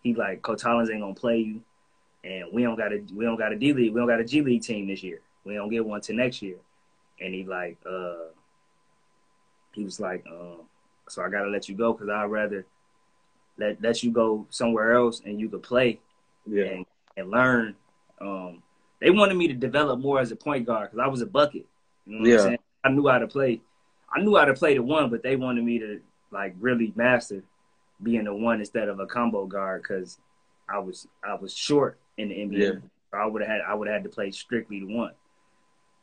[0.02, 1.60] he like Coach Hollins ain't gonna play you,
[2.22, 4.24] and we don't got a we don't got a D league we don't got a
[4.24, 5.20] G League team this year.
[5.44, 6.56] We don't get one to next year,
[7.20, 8.28] and he like uh
[9.72, 10.60] he was like um
[11.08, 12.66] so I gotta let you go because I'd rather
[13.58, 16.00] let let you go somewhere else and you could play
[16.46, 16.64] yeah.
[16.64, 17.76] and, and learn.
[18.24, 18.62] Um,
[19.00, 21.66] they wanted me to develop more as a point guard because I was a bucket.
[22.06, 22.56] You know yeah.
[22.82, 23.60] i knew how to play.
[24.14, 27.42] I knew how to play the one, but they wanted me to like really master
[28.02, 30.18] being the one instead of a combo guard because
[30.68, 32.58] I was I was short in the NBA.
[32.58, 32.80] Yeah.
[33.12, 35.12] I would have had I would have had to play strictly the one.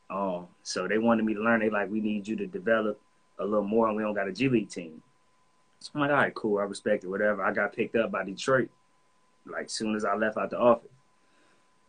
[0.10, 1.62] Um, so they wanted me to learn.
[1.62, 2.99] They like we need you to develop
[3.39, 5.01] a little more, and we don't got a G League team.
[5.79, 7.43] So I'm like, all right, cool, I respect it, whatever.
[7.43, 8.69] I got picked up by Detroit,
[9.45, 10.91] like soon as I left out the office.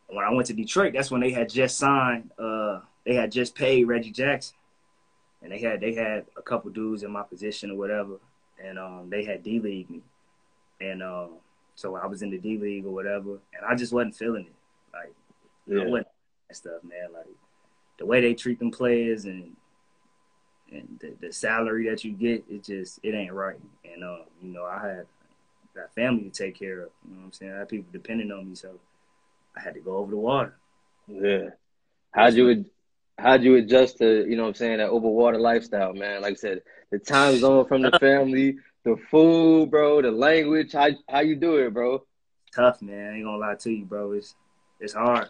[0.08, 2.30] When I went to Detroit, that's when they had just signed.
[2.38, 4.54] Uh, they had just paid Reggie Jackson
[5.42, 8.18] and they had they had a couple dudes in my position or whatever,
[8.62, 10.00] and um, they had D League me,
[10.80, 11.30] and um,
[11.74, 14.52] so I was in the D League or whatever, and I just wasn't feeling it.
[14.92, 15.14] Like,
[15.66, 15.82] yeah.
[15.82, 16.08] I wasn't
[16.48, 17.12] that stuff, man.
[17.12, 17.26] Like
[17.98, 19.56] the way they treat them players and
[20.70, 23.58] and the, the salary that you get, it just it ain't right.
[23.84, 25.06] And um, you know, I had
[25.74, 26.90] got family to take care of.
[27.04, 27.52] You know what I'm saying?
[27.52, 28.78] I had people depending on me, so
[29.56, 30.56] I had to go over the water.
[31.06, 31.50] Yeah.
[32.12, 32.64] How'd you
[33.18, 36.22] how'd you adjust to, you know what I'm saying, that overwater lifestyle, man?
[36.22, 40.88] Like I said, the time zone from the family, the food, bro, the language, how
[41.08, 42.04] how you do it, bro?
[42.54, 43.12] Tough, man.
[43.12, 44.12] I ain't gonna lie to you, bro.
[44.12, 44.34] It's
[44.80, 45.28] it's hard.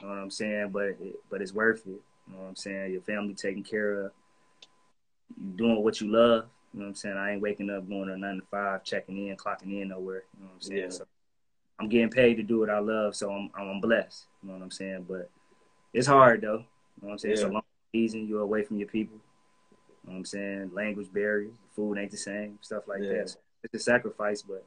[0.00, 0.70] You know what I'm saying?
[0.70, 2.00] But it, but it's worth it.
[2.28, 2.92] You know what I'm saying?
[2.92, 4.12] Your family taken care of.
[5.36, 6.46] You doing what you love.
[6.72, 7.16] You know what I'm saying?
[7.16, 10.22] I ain't waking up going to nine to five, checking in, clocking in nowhere.
[10.34, 10.82] You know what I'm saying?
[10.82, 10.88] Yeah.
[10.88, 11.04] So
[11.80, 14.26] I'm getting paid to do what I love, so I'm I'm blessed.
[14.42, 15.06] You know what I'm saying?
[15.08, 15.30] But
[15.92, 16.58] it's hard though.
[16.58, 17.36] You know what I'm saying?
[17.36, 17.42] Yeah.
[17.42, 18.28] It's a long season.
[18.28, 19.16] You're away from your people.
[20.04, 20.70] You know what I'm saying?
[20.74, 23.12] Language barriers, food ain't the same, stuff like yeah.
[23.12, 23.30] that.
[23.30, 24.64] So it's a sacrifice, but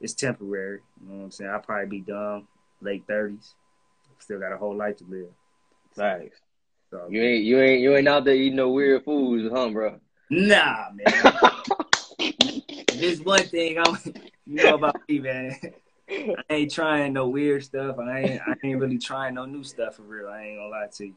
[0.00, 0.80] it's temporary.
[1.00, 1.50] You know what I'm saying?
[1.50, 2.46] I'll probably be done
[2.80, 3.54] late thirties.
[4.18, 5.28] Still got a whole life to live.
[5.94, 6.40] Thanks.
[6.90, 9.98] So, you ain't you ain't you ain't out there eating no weird foods, huh, bro?
[10.30, 11.32] Nah, man.
[12.94, 13.96] There's one thing I'm
[14.46, 15.56] you know about me, man.
[16.10, 17.98] I ain't trying no weird stuff.
[17.98, 20.28] I ain't I ain't really trying no new stuff for real.
[20.28, 21.14] I ain't gonna lie to you.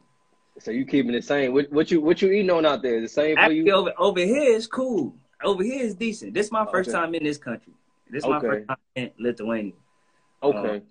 [0.60, 1.52] So you keeping the same?
[1.52, 3.00] What, what you what you eating on out there?
[3.00, 3.72] The same for Actually, you?
[3.72, 5.14] Over over here is cool.
[5.44, 6.34] Over here is decent.
[6.34, 6.98] This is my first okay.
[6.98, 7.72] time in this country.
[8.10, 8.32] This is okay.
[8.32, 9.74] my first time in Lithuania.
[10.42, 10.76] Okay.
[10.76, 10.82] Um,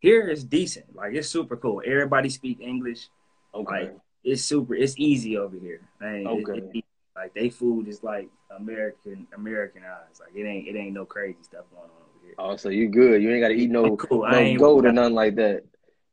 [0.00, 0.94] here is decent.
[0.94, 1.82] Like it's super cool.
[1.86, 3.08] Everybody speak English.
[3.54, 3.82] Okay.
[3.82, 4.74] Like, it's super.
[4.74, 5.80] It's easy over here.
[6.00, 6.58] Man, okay.
[6.58, 6.84] It, it,
[7.16, 10.20] like they food is like American Americanized.
[10.20, 12.01] Like it ain't it ain't no crazy stuff going on.
[12.38, 13.22] Oh, so you good?
[13.22, 14.28] You ain't got to eat no cool.
[14.28, 15.64] no goat or nothing like that.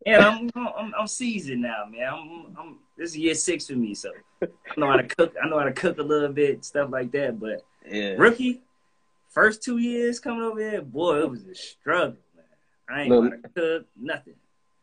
[0.06, 2.08] Yeah, I'm, I'm I'm seasoned now, man.
[2.08, 5.36] I'm, I'm this is year six for me, so I know how to cook.
[5.42, 7.40] I know how to cook a little bit, stuff like that.
[7.40, 8.16] But yeah.
[8.18, 8.62] rookie,
[9.30, 12.46] first two years coming over here, boy, it was a struggle, man.
[12.90, 14.36] I ain't how to cook nothing.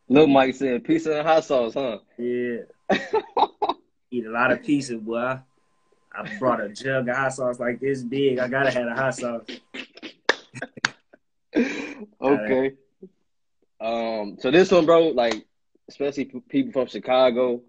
[0.07, 1.97] Little Mike said pizza and hot sauce, huh?
[2.17, 2.59] Yeah.
[4.11, 5.39] Eat a lot of pizza, boy.
[6.13, 8.39] I brought a jug of hot sauce like this big.
[8.39, 9.43] I gotta have a hot sauce.
[12.21, 12.73] okay.
[13.79, 14.37] Um.
[14.39, 15.45] So this one, bro, like,
[15.89, 17.61] especially people from Chicago,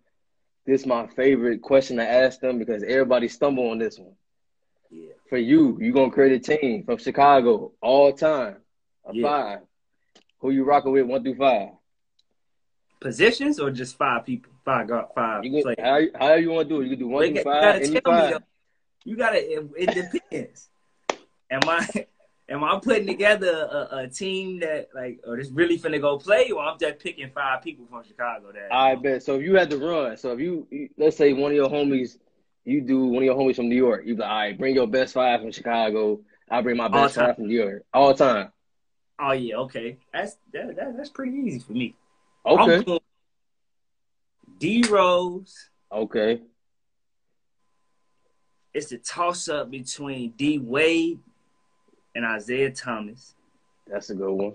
[0.66, 4.14] this is my favorite question to ask them because everybody stumble on this one.
[4.90, 5.12] Yeah.
[5.28, 8.56] For you, you gonna create a team from Chicago all time,
[9.04, 9.28] a Yeah.
[9.28, 9.58] five.
[10.40, 11.70] Who you rocking with, one through five?
[13.00, 14.52] Positions or just five people?
[14.64, 15.76] Five guard, five You players.
[15.76, 16.84] can, how, however you want to do it.
[16.84, 18.42] You can do one They through got- five, you gotta tell me five.
[19.04, 19.52] You gotta.
[19.52, 20.68] It, it depends.
[21.50, 21.86] am I
[22.48, 26.18] am I putting together a, a team that like, oh, or just really finna go
[26.18, 28.72] play, or I'm just picking five people from Chicago that?
[28.72, 29.22] I bet.
[29.22, 32.18] So if you had to run, so if you, let's say one of your homies,
[32.64, 34.74] you do one of your homies from New York, you be like, all right, bring
[34.74, 36.20] your best five from Chicago.
[36.50, 38.52] I bring my best five from New York all the time.
[39.18, 39.98] Oh yeah, okay.
[40.12, 41.94] That's that, that that's pretty easy for me.
[42.46, 42.84] Okay,
[44.58, 45.68] D Rose.
[45.92, 46.40] okay,
[48.72, 51.18] It's a toss up between D Wade
[52.14, 53.34] and Isiah Thomas.
[53.86, 54.54] that's a good one.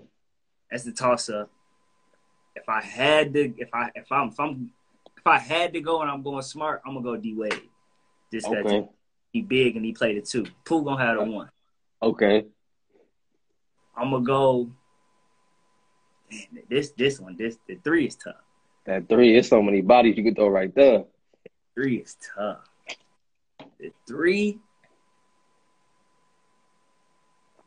[0.70, 1.50] That's the toss up.
[2.56, 4.70] If I had to, if I if I'm if I'm
[5.16, 7.60] if I had to go and I'm going smart, I'm gonna go D Wade.
[8.32, 8.88] Just that Okay,
[9.32, 10.46] he big and he played it too.
[10.64, 11.50] Pooh gonna have the one.
[12.02, 12.44] okay,
[13.96, 14.70] I'm gonna go.
[16.30, 18.34] Man, this this one this the three is tough.
[18.86, 21.04] that three is so many bodies you could throw right there.
[21.74, 22.64] Three is tough.
[23.78, 24.58] The three,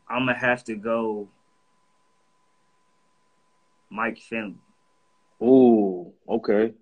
[0.08, 1.28] I'm gonna have to go.
[3.90, 4.56] Mike Finley.
[5.42, 6.72] Ooh, okay,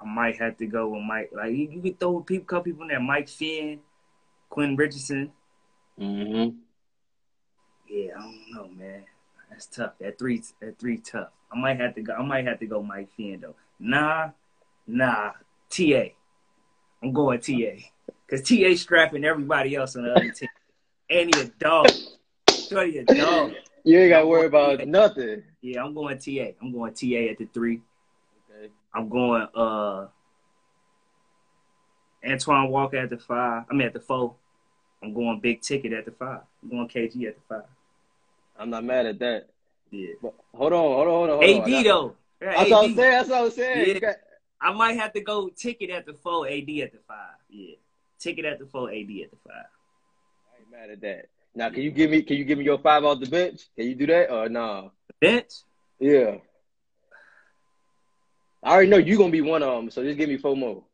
[0.00, 1.30] I might have to go with Mike.
[1.32, 3.00] Like you, you could throw people, couple people in there.
[3.00, 3.80] Mike Finn,
[4.48, 5.30] Quinn Richardson.
[5.98, 6.56] mm-hmm.
[7.88, 9.04] Yeah, I don't know, man.
[9.50, 9.92] That's tough.
[10.00, 11.30] That three, that three tough.
[11.52, 12.14] I might have to go.
[12.14, 13.56] I might have to go Mike Finn though.
[13.78, 14.30] Nah,
[14.86, 15.32] nah.
[15.68, 16.02] Ta.
[17.02, 17.84] I'm going Ta.
[18.28, 20.48] Cause Ta strapping everybody else on the other team.
[21.08, 21.88] And he a dog.
[22.70, 23.52] Shorty a dog.
[23.82, 25.42] You ain't got to worry about nothing.
[25.62, 26.52] Yeah, I'm going Ta.
[26.60, 27.80] I'm going Ta at the three.
[28.54, 30.08] Okay, I'm going uh
[32.22, 33.64] Antoine Walker at the five.
[33.70, 34.34] I mean at the four.
[35.02, 36.40] I'm going big ticket at the five.
[36.62, 37.64] I'm going KG at the five.
[38.58, 39.48] I'm not mad at that.
[39.90, 40.08] Yeah.
[40.20, 41.36] But hold on, hold on, hold on.
[41.42, 42.16] Hold AD got- though.
[42.42, 42.96] Yeah, That's what I was saying.
[42.96, 43.88] That's what I was saying.
[43.88, 43.98] Yeah.
[43.98, 44.16] Got,
[44.60, 47.36] I might have to go ticket at the four, AD at the five.
[47.48, 47.76] Yeah.
[48.18, 49.66] Ticket at the four, AD at the five.
[50.52, 51.28] I ain't mad at that.
[51.54, 52.22] Now, can you give me?
[52.22, 53.62] Can you give me your five off the bench?
[53.76, 54.92] Can you do that or no?
[55.20, 55.50] Bench?
[55.98, 56.36] Yeah.
[58.62, 60.84] I already know you're gonna be one of them, so just give me four more.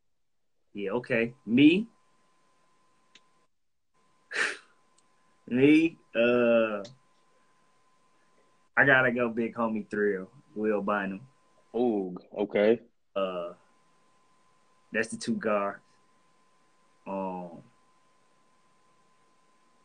[0.73, 1.35] Yeah, okay.
[1.45, 1.87] Me.
[5.49, 6.83] Me, uh
[8.77, 10.29] I gotta go big homie thrill.
[10.55, 11.21] Will Bynum.
[11.75, 12.81] Ooh, okay.
[13.15, 13.53] Uh
[14.93, 15.81] that's the two guards.
[17.07, 17.63] Um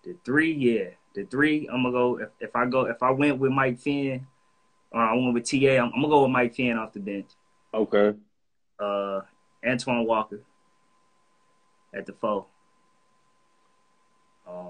[0.04, 0.90] the three, yeah.
[1.14, 4.26] The three, I'm gonna go if, if I go if I went with Mike Finn
[4.92, 7.28] or I went with TA, I'm, I'm gonna go with Mike Finn off the bench.
[7.74, 8.18] Okay.
[8.80, 9.22] uh
[9.66, 10.42] Antoine Walker
[11.94, 12.46] at the four.
[14.48, 14.70] Um,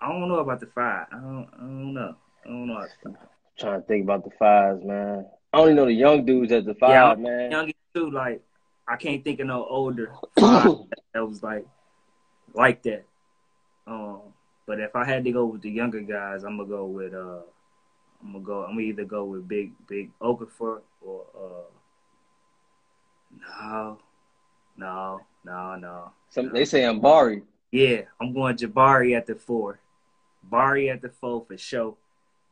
[0.00, 1.06] I don't know about the five.
[1.12, 1.48] I don't.
[1.54, 2.14] I don't know.
[2.44, 2.86] I don't know.
[3.04, 3.16] Five.
[3.58, 5.26] trying to think about the fives, man.
[5.52, 7.50] I only know the young dudes at the five, Yeah, man.
[7.50, 8.10] Young too.
[8.10, 8.42] Like
[8.86, 10.76] I can't think of no older five
[11.14, 11.66] that was like
[12.54, 13.04] like that.
[13.86, 14.20] Um,
[14.66, 17.40] but if I had to go with the younger guys, I'm gonna go with uh,
[18.22, 18.62] I'm gonna go.
[18.62, 21.70] I'm gonna either go with Big Big Okafor or uh,
[23.60, 23.98] no,
[24.76, 26.10] no, no, no.
[26.28, 27.42] Some they saying Bari.
[27.72, 29.78] Yeah, I'm going Jabari at the four,
[30.44, 31.96] Bari at the four for sure,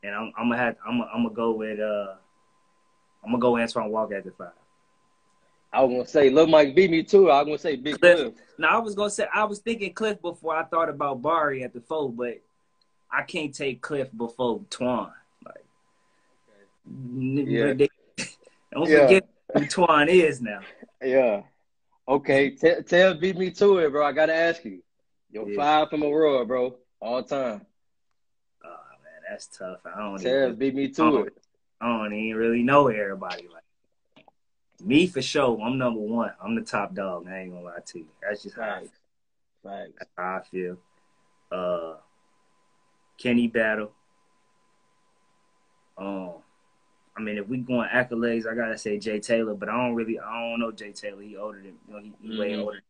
[0.02, 2.14] and I'm, I'm gonna have I'm gonna, I'm gonna go with uh
[3.24, 4.52] I'm gonna go Antoine Walker at the five.
[5.72, 7.30] I was gonna say Lil Mike beat me too.
[7.30, 8.16] I was gonna say Big Cliff.
[8.18, 8.34] Cliff.
[8.58, 11.72] Now I was gonna say I was thinking Cliff before I thought about Bari at
[11.74, 12.40] the four, but
[13.10, 15.12] I can't take Cliff before Twan.
[15.44, 15.64] Like,
[17.46, 17.72] Yeah.
[17.74, 17.88] they-
[18.72, 19.06] don't Yeah.
[19.06, 20.60] forget who Twan is now.
[21.02, 21.42] Yeah.
[22.06, 22.50] Okay.
[22.50, 24.04] Tell beat me to it, bro.
[24.06, 24.82] I gotta ask you.
[25.30, 25.56] Your Yeah.
[25.56, 26.76] five from Aurora, bro.
[27.00, 27.66] All time.
[28.64, 28.68] Oh
[29.04, 29.80] man, that's tough.
[29.84, 31.18] I don't Tell even, beat me to Oh.
[31.24, 31.36] it.
[31.80, 33.46] I don't even really know everybody.
[33.52, 33.62] Like
[34.82, 36.32] me for sure, I'm number one.
[36.42, 37.26] I'm the top dog.
[37.28, 38.06] I ain't gonna lie to you.
[38.22, 38.80] That's just how.
[38.80, 38.90] Facts.
[39.98, 40.76] that's how I feel.
[41.50, 41.94] Uh,
[43.18, 43.90] Kenny Battle.
[45.96, 46.34] Um,
[47.16, 50.18] I mean, if we going accolades, I gotta say Jay Taylor, but I don't really,
[50.20, 51.22] I don't know Jay Taylor.
[51.22, 52.62] He older than, you know, he, he way Mhm.
[52.62, 52.82] older.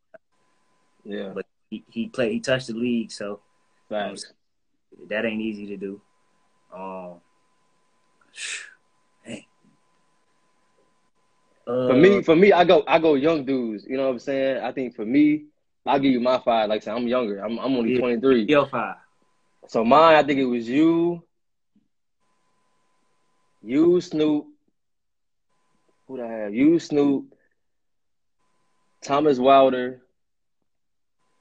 [1.04, 1.30] Yeah.
[1.34, 3.40] But he, he played, he touched the league, so
[3.88, 4.30] Facts.
[5.08, 6.00] that ain't easy to do.
[6.74, 6.80] Um,
[8.32, 8.67] man.
[11.68, 13.84] Uh, For me, for me, I go I go young dudes.
[13.86, 14.64] You know what I'm saying?
[14.64, 15.44] I think for me,
[15.84, 16.68] I'll give you my five.
[16.70, 17.40] Like I said, I'm younger.
[17.44, 18.00] I'm I'm only Yeah.
[18.00, 18.44] 23.
[18.48, 18.96] Your five.
[19.66, 21.22] So mine, I think it was you,
[23.62, 24.46] you Snoop.
[26.06, 26.54] Who would I have?
[26.54, 27.34] You Snoop,
[29.02, 30.00] Thomas Wilder.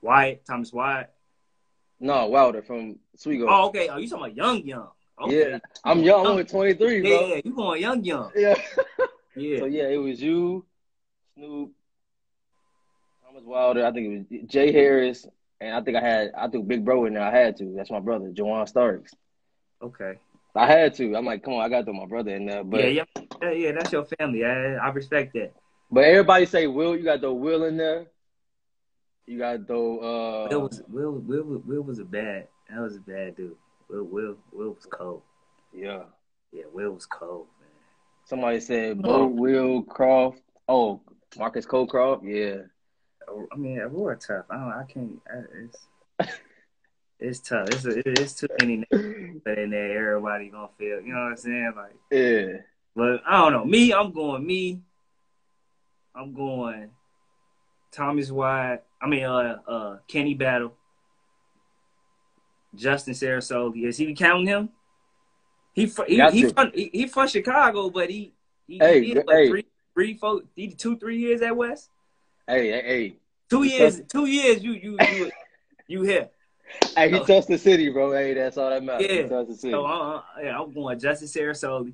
[0.01, 1.09] Wyatt, Thomas Wyatt.
[2.01, 3.45] No, Wilder from Sweego.
[3.49, 3.87] Oh, okay.
[3.87, 4.89] Oh, you talking about young, young.
[5.23, 5.51] Okay.
[5.51, 6.25] Yeah, I'm young.
[6.25, 7.27] I'm only 23, Yeah, bro.
[7.27, 8.31] yeah, you going young, young.
[8.35, 8.55] Yeah.
[9.37, 9.59] Yeah.
[9.59, 10.65] So yeah, it was you,
[11.35, 11.71] Snoop,
[13.25, 13.85] Thomas Wilder.
[13.85, 15.25] I think it was Jay Harris,
[15.61, 17.23] and I think I had I threw Big Bro in there.
[17.23, 17.73] I had to.
[17.75, 19.13] That's my brother, Jawan Starks.
[19.81, 20.13] Okay.
[20.55, 21.15] I had to.
[21.15, 22.63] I'm like, come on, I got to throw my brother in there.
[22.63, 23.03] But yeah,
[23.41, 23.71] yeah, yeah.
[23.73, 24.43] That's your family.
[24.43, 25.53] I, I respect that.
[25.91, 26.95] but everybody say Will.
[26.97, 28.07] You got the Will in there.
[29.27, 29.99] You got throw.
[29.99, 32.47] Uh, Will was Will, Will, Will, was a bad.
[32.69, 33.55] That was a bad dude.
[33.89, 35.21] Will, Will, Will was cold.
[35.73, 36.03] yeah.
[36.53, 37.47] Yeah, Will was cold.
[38.27, 40.41] Somebody said Bo Will Croft.
[40.67, 40.99] Oh,
[41.37, 42.23] Marcus Colcroft.
[42.23, 42.63] Yeah.
[43.51, 44.45] I mean, Aurora tough.
[44.49, 44.71] I don't.
[44.73, 45.21] I can't.
[45.31, 46.33] I, it's
[47.19, 47.69] it's tough.
[47.69, 50.09] It's a, it's too many names in there.
[50.17, 50.99] Everybody gonna feel.
[51.01, 51.73] You know what I'm saying?
[51.75, 52.57] Like, Yeah.
[52.95, 53.65] but I don't know.
[53.65, 54.81] Me, I'm going me.
[56.13, 56.89] I'm going
[57.91, 58.79] Thomas White.
[59.01, 60.73] I mean, uh, uh, Kenny Battle.
[62.75, 63.85] Justin Sarasoli.
[63.85, 64.69] Is he counting him?
[65.77, 68.33] He he Got he, from, he he from Chicago, but he
[68.67, 69.47] he, Hey, he did hey.
[69.47, 71.91] three three four he did two three years at West.
[72.47, 73.15] Hey, hey, hey.
[73.47, 74.63] Two He years, two years.
[74.63, 75.31] You you you
[75.87, 76.29] you here.
[76.95, 77.25] Hey, he Oh.
[77.25, 78.11] touched the city, bro.
[78.11, 79.05] Hey, that's all that matters.
[79.07, 79.21] Yeah.
[79.21, 79.71] He touched the city.
[79.71, 81.93] So uh, uh, yeah, I'm going Justin Sarasoli.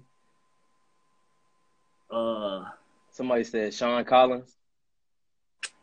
[2.09, 2.63] Uh,
[3.11, 4.55] Somebody said Sherron Collins.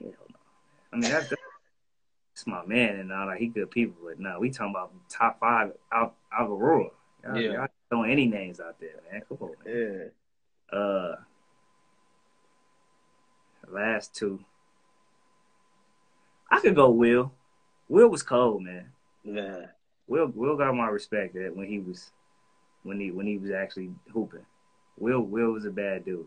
[0.00, 0.36] hell no.
[0.94, 4.48] I mean that's, that's my man, and all like he good people, but no, we
[4.48, 6.88] talking about top five out out of Aurora.
[7.24, 7.52] Y'all, Yeah.
[7.52, 9.22] y'all throwing any names out there, man.
[9.28, 10.10] Come on, man.
[10.72, 10.78] Yeah.
[10.78, 11.16] Uh,
[13.68, 14.40] last two.
[16.50, 17.32] I could go Will.
[17.88, 18.86] Will was cold, man.
[19.24, 19.66] Yeah.
[20.06, 22.10] Will Will got my respect that when he was
[22.82, 24.46] when he when he was actually hooping.
[24.98, 26.26] Will Will was a bad dude.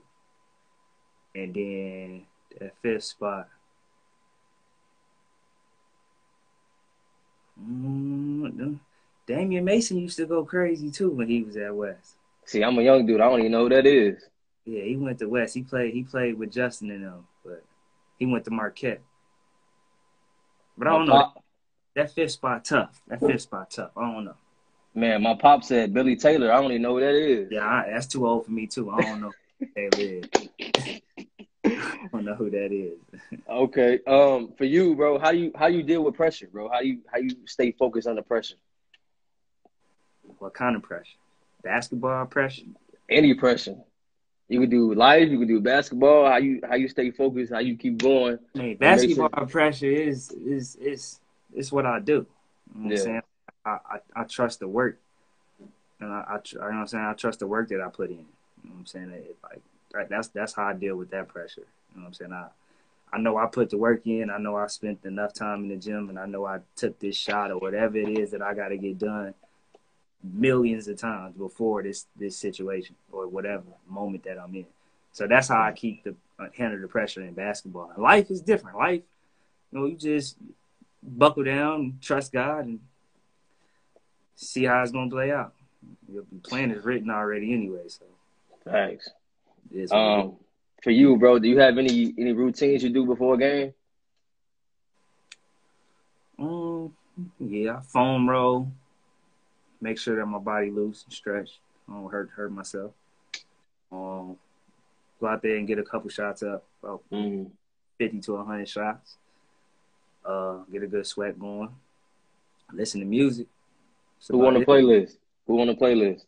[1.35, 2.25] And then
[2.59, 3.49] that fifth spot.
[7.61, 8.79] Mm,
[9.25, 12.15] Damian Mason used to go crazy too when he was at West.
[12.45, 13.21] See, I'm a young dude.
[13.21, 14.21] I don't even know who that is.
[14.65, 15.53] Yeah, he went to West.
[15.53, 17.63] He played he played with Justin and them, but
[18.19, 19.01] he went to Marquette.
[20.77, 21.21] But I don't My know.
[21.23, 21.43] pop-
[21.95, 23.01] That fifth spot tough.
[23.07, 23.91] That fifth spot tough.
[23.95, 24.35] I don't know.
[24.95, 26.51] man, my pop said Billy Taylor.
[26.51, 27.47] I don't even know who that is.
[27.51, 28.89] Yeah, I, that's too old for me too.
[28.89, 30.25] I don't know who that is.
[31.65, 32.97] I don't know who that is.
[33.49, 33.99] Okay.
[34.07, 36.69] Um, for you, bro, how you how you deal with pressure, bro?
[36.69, 38.55] How you how you stay focused under pressure?
[40.43, 41.15] What kind of pressure?
[41.63, 42.63] Basketball pressure?
[43.09, 43.77] Any pressure.
[44.49, 45.29] You could do life.
[45.29, 46.29] You could do basketball.
[46.29, 47.53] How you how you stay focused?
[47.53, 48.39] How you keep going?
[48.53, 51.21] I mean, makes basketball pressure is is is
[51.53, 52.27] is what I do.
[52.75, 52.97] You know what Yeah.
[52.97, 53.21] I'm saying?
[53.65, 54.99] I, I, I trust the work.
[56.01, 57.05] And I, I you know what I'm saying?
[57.05, 58.17] I trust the work that I put in.
[58.17, 58.23] You
[58.65, 59.11] know what I'm saying?
[59.11, 59.61] It, like,
[59.93, 61.61] right, that's that's how I deal with that pressure.
[61.95, 62.33] You know what I'm saying?
[62.33, 62.47] I
[63.13, 64.29] I know I put the work in.
[64.29, 67.15] I know I spent enough time in the gym, and I know I took this
[67.15, 69.33] shot or whatever it is that I got to get done
[70.23, 74.65] millions of times before this this situation or whatever moment that I'm in.
[75.11, 77.91] So that's how I keep the uh, handle the pressure in basketball.
[77.97, 78.77] Life is different.
[78.77, 79.01] Life,
[79.71, 80.37] you know, you just
[81.01, 82.79] buckle down, trust God, and
[84.35, 85.53] see how it's gonna play out.
[86.11, 88.05] Your plan is written already anyway, so
[88.63, 89.09] Thanks.
[89.71, 90.25] it is what it is.
[90.25, 90.35] Um,
[90.81, 93.73] for you, bro, do you have any any routines you do before a game?
[96.39, 96.93] Um,
[97.39, 98.71] yeah, foam roll.
[99.83, 101.59] Make sure that my body loose and stretch.
[101.89, 102.91] I don't hurt hurt myself.
[103.91, 104.37] Um,
[105.19, 107.51] go out there and get a couple shots up, about Mm.
[107.97, 109.17] fifty to hundred shots.
[110.23, 111.69] Uh, get a good sweat going.
[112.71, 113.47] Listen to music.
[114.29, 114.67] Who on the it.
[114.67, 115.17] playlist?
[115.47, 116.21] Who on the playlist?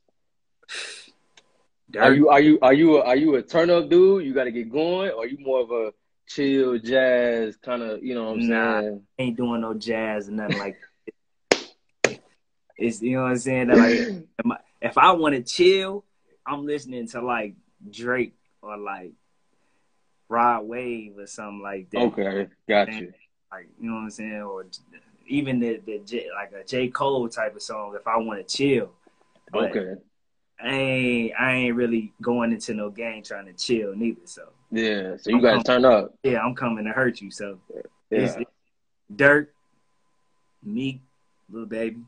[1.92, 4.26] Durk, Are you are you are you a, are you a turn up dude?
[4.26, 5.94] You got to get going, or you more of a
[6.28, 8.04] chill jazz kind of?
[8.04, 8.82] You know what I'm Nah.
[8.82, 9.02] saying?
[9.18, 10.88] ain't doing no jazz and nothing like that.
[12.78, 13.68] It's you know what I'm saying?
[13.68, 16.04] That like if I- want to chill,
[16.46, 17.56] I'm listening to like
[17.90, 19.14] Drake or like
[20.30, 22.00] Rod Wave or something like that.
[22.00, 23.14] Okay, got you.
[23.52, 24.42] Like you know what I'm saying?
[24.42, 24.66] Or
[25.28, 28.58] even the, the J, like a J Cole type of song if I want to
[28.58, 28.92] chill.
[29.52, 30.02] But Okay,
[30.62, 34.22] I ain't I ain't really going into no game trying to chill neither.
[34.26, 35.16] So yeah.
[35.18, 36.16] So you got to turn up.
[36.24, 37.32] yeah, I'm coming to hurt you.
[37.32, 37.82] So Yeah.
[38.12, 38.52] It's, it's
[39.14, 39.48] Durk,
[40.64, 41.02] Meek,
[41.50, 42.02] Lil Baby,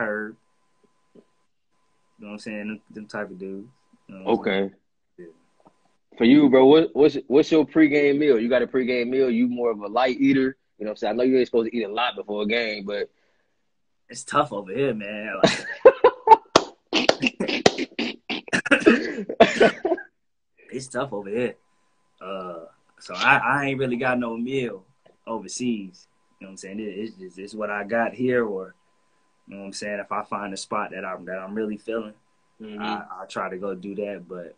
[0.00, 0.36] Herb.
[1.14, 2.68] You know what I'm saying?
[2.68, 3.68] Them, them type of dudes.
[4.08, 4.64] You know what I'm saying?
[4.64, 4.74] Okay.
[5.18, 5.26] Yeah.
[6.18, 8.38] For you, bro, what what's what's your pregame meal?
[8.38, 9.30] You got a pregame meal?
[9.30, 10.56] You more of a light eater?
[10.78, 11.12] You know what I'm saying?
[11.12, 13.10] I know you ain't supposed to eat a lot before a game, but
[14.08, 15.34] it's tough over here, man.
[15.42, 15.66] Like,
[20.72, 21.54] it's tough over here.
[22.20, 22.64] Uh,
[22.98, 24.84] so I, I ain't really got no meal
[25.26, 26.06] overseas.
[26.40, 26.80] You know what I'm saying?
[26.80, 28.74] It, it's just it's what I got here, or
[29.50, 29.98] you know what I'm saying.
[29.98, 32.14] If I find a spot that I'm that I'm really feeling,
[32.62, 32.80] mm-hmm.
[32.80, 34.28] I, I try to go do that.
[34.28, 34.54] But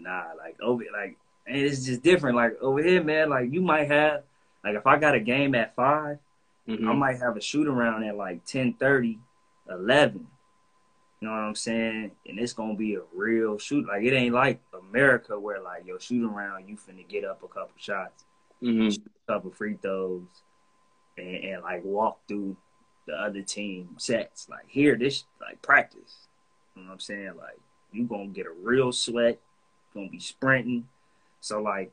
[0.00, 2.34] nah, like over like, and it's just different.
[2.34, 3.28] Like over here, man.
[3.28, 4.22] Like you might have
[4.64, 6.18] like if I got a game at 5
[6.66, 6.88] mm-hmm.
[6.88, 9.18] I might have a shoot around at like 10, 30,
[9.68, 10.26] 11.
[11.20, 12.12] You know what I'm saying?
[12.26, 13.86] And it's gonna be a real shoot.
[13.86, 17.48] Like it ain't like America where like yo shoot around, you finna get up a
[17.48, 18.24] couple shots,
[18.62, 18.88] mm-hmm.
[18.88, 20.22] a couple free throws,
[21.18, 22.56] and, and, like walk through
[23.06, 24.48] the other team sets.
[24.48, 26.28] Like here, this like practice.
[26.74, 27.32] You know what I'm saying?
[27.38, 27.58] Like
[27.92, 29.38] you gonna get a real sweat,
[29.94, 30.88] gonna be sprinting.
[31.40, 31.92] So like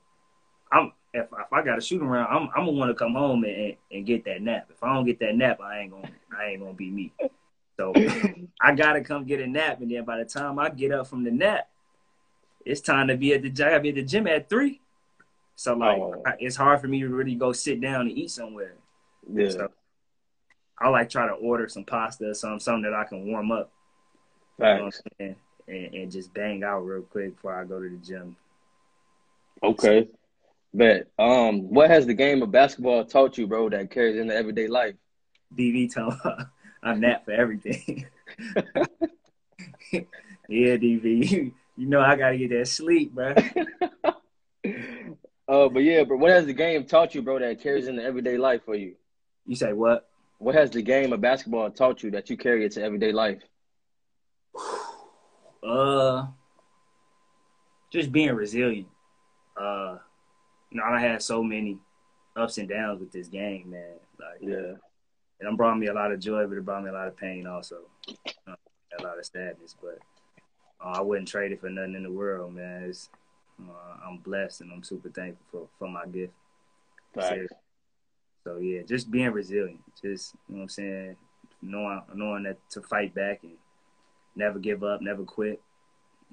[0.71, 3.43] I'm if if I got a shoot around, I'm I'm gonna want to come home
[3.43, 4.67] and, and get that nap.
[4.69, 7.11] If I don't get that nap, I ain't gonna I ain't gonna be me.
[7.77, 7.93] So
[8.61, 11.23] I gotta come get a nap, and then by the time I get up from
[11.23, 11.67] the nap,
[12.65, 14.81] it's time to be at the I be at the gym at three.
[15.55, 16.23] So like oh.
[16.39, 18.75] it's hard for me to really go sit down and eat somewhere.
[19.31, 19.49] Yeah.
[19.49, 19.71] So
[20.81, 23.71] I like try to order some pasta or something, something that I can warm up.
[24.57, 25.01] Thanks.
[25.19, 25.35] You know
[25.71, 28.35] and, and just bang out real quick before I go to the gym.
[29.63, 30.07] Okay.
[30.73, 34.67] But um, what has the game of basketball taught you, bro, that carries into everyday
[34.67, 34.95] life?
[35.57, 36.13] DV told
[36.83, 38.07] I'm that for everything.
[39.91, 40.01] yeah,
[40.77, 41.53] DV.
[41.77, 43.33] You, know I gotta get that sleep, bro.
[43.33, 44.09] uh,
[45.69, 48.61] but yeah, but what has the game taught you, bro, that carries into everyday life
[48.65, 48.95] for you?
[49.47, 50.07] You say what?
[50.41, 53.41] What has the game of basketball taught you that you carry it to everyday life?
[55.63, 56.25] Uh,
[57.93, 58.87] just being resilient.
[59.55, 59.97] Uh,
[60.71, 61.77] you know, I had so many
[62.35, 63.93] ups and downs with this game, man.
[64.19, 64.73] Like, yeah
[65.41, 67.47] it brought me a lot of joy, but it brought me a lot of pain
[67.47, 67.77] also,
[68.47, 68.55] uh,
[68.99, 69.75] a lot of sadness.
[69.81, 69.99] But
[70.83, 72.83] uh, I wouldn't trade it for nothing in the world, man.
[72.83, 73.09] It's,
[73.61, 76.33] uh, I'm blessed and I'm super thankful for, for my gift.
[77.15, 77.47] Right.
[78.43, 81.15] So yeah, just being resilient, just you know what I'm saying,
[81.61, 83.53] knowing knowing that to fight back and
[84.35, 85.61] never give up, never quit.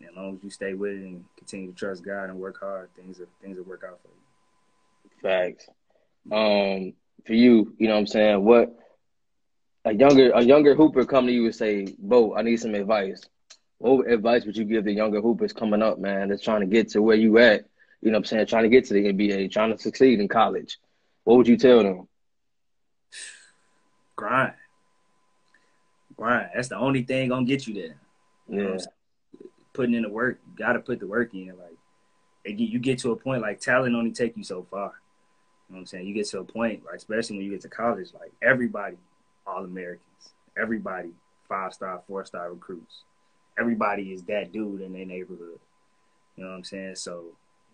[0.01, 2.89] as long as you stay with it and continue to trust God and work hard,
[2.97, 5.21] things will things will work out for you.
[5.23, 5.69] Facts.
[6.31, 6.95] Um,
[7.27, 8.45] for you, you know what I'm saying?
[8.45, 8.75] What
[9.85, 13.23] a younger a younger hooper come to you and say, "Bo, I need some advice."
[13.79, 16.89] What advice would you give the younger hoopers coming up, man, that's trying to get
[16.91, 17.65] to where you at?
[18.01, 18.47] You know what I'm saying?
[18.47, 20.79] Trying to get to the NBA, trying to succeed in college.
[21.29, 22.09] What would you tell them?
[24.17, 24.55] Grind.
[26.17, 26.49] Grind.
[26.55, 28.01] That's the only thing gonna get you there.
[28.49, 29.47] You yeah.
[29.75, 31.49] Putting in the work, you gotta put the work in.
[31.49, 34.87] Like you get to a point like talent only take you so far.
[34.87, 34.95] You know
[35.75, 36.07] what I'm saying?
[36.07, 38.97] You get to a point, like especially when you get to college, like everybody
[39.47, 40.33] all Americans.
[40.59, 41.11] Everybody
[41.47, 43.03] five star, four star recruits.
[43.59, 45.61] Everybody is that dude in their neighborhood.
[46.37, 46.95] You know what I'm saying?
[46.95, 47.25] So,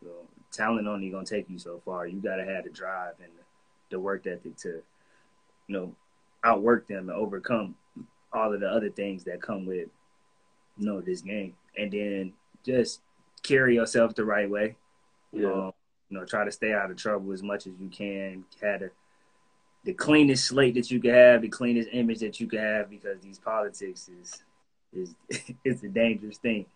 [0.03, 2.09] you know, talent only gonna take you so far.
[2.09, 3.44] You gotta have the drive and the,
[3.95, 4.83] the work ethic to,
[5.69, 5.95] you know,
[6.43, 7.77] outwork them and overcome
[8.33, 9.89] all of the other things that come with,
[10.77, 11.55] you know, this game.
[11.79, 12.33] And then
[12.65, 13.01] just
[13.43, 14.77] carry yourself the right way.
[15.33, 15.53] Yeah.
[15.53, 15.73] Um,
[16.11, 18.45] you know, try to stay out of trouble as much as you can.
[18.61, 18.91] Had to
[19.85, 23.21] the cleanest slate that you can have, the cleanest image that you can have, because
[23.21, 24.43] these politics is
[24.93, 25.15] is
[25.65, 26.67] it's a dangerous thing.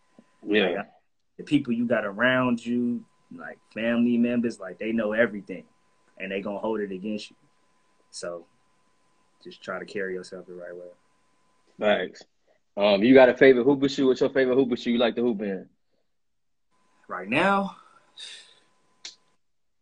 [0.46, 0.68] Yeah.
[0.68, 0.90] Like,
[1.38, 3.04] the people you got around you,
[3.34, 5.64] like family members, like they know everything,
[6.18, 7.36] and they gonna hold it against you.
[8.10, 8.44] So,
[9.42, 10.90] just try to carry yourself the right way.
[11.78, 12.22] Thanks.
[12.76, 14.06] Um, you got a favorite hooper shoe?
[14.06, 15.68] What's your favorite hooper shoe you like to hoop in?
[17.08, 17.76] Right now,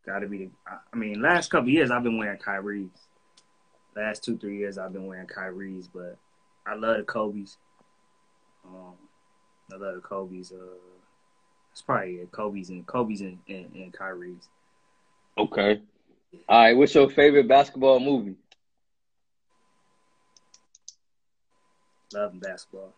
[0.05, 0.39] gotta be.
[0.39, 0.51] The,
[0.93, 2.91] I mean, last couple years I've been wearing Kyrie's
[3.97, 6.17] last two three years I've been wearing Kyrie's, but
[6.67, 7.57] I love the Kobe's.
[8.65, 8.95] Um,
[9.73, 10.53] I love the Kobe's.
[10.53, 10.77] Uh,
[11.73, 14.49] it's probably Kobe's and Kobe's and, and, and Kyrie's.
[15.39, 15.81] Okay.
[16.49, 16.77] All right.
[16.77, 18.37] What's your favorite basketball movie?
[22.15, 22.95] Love and basketball.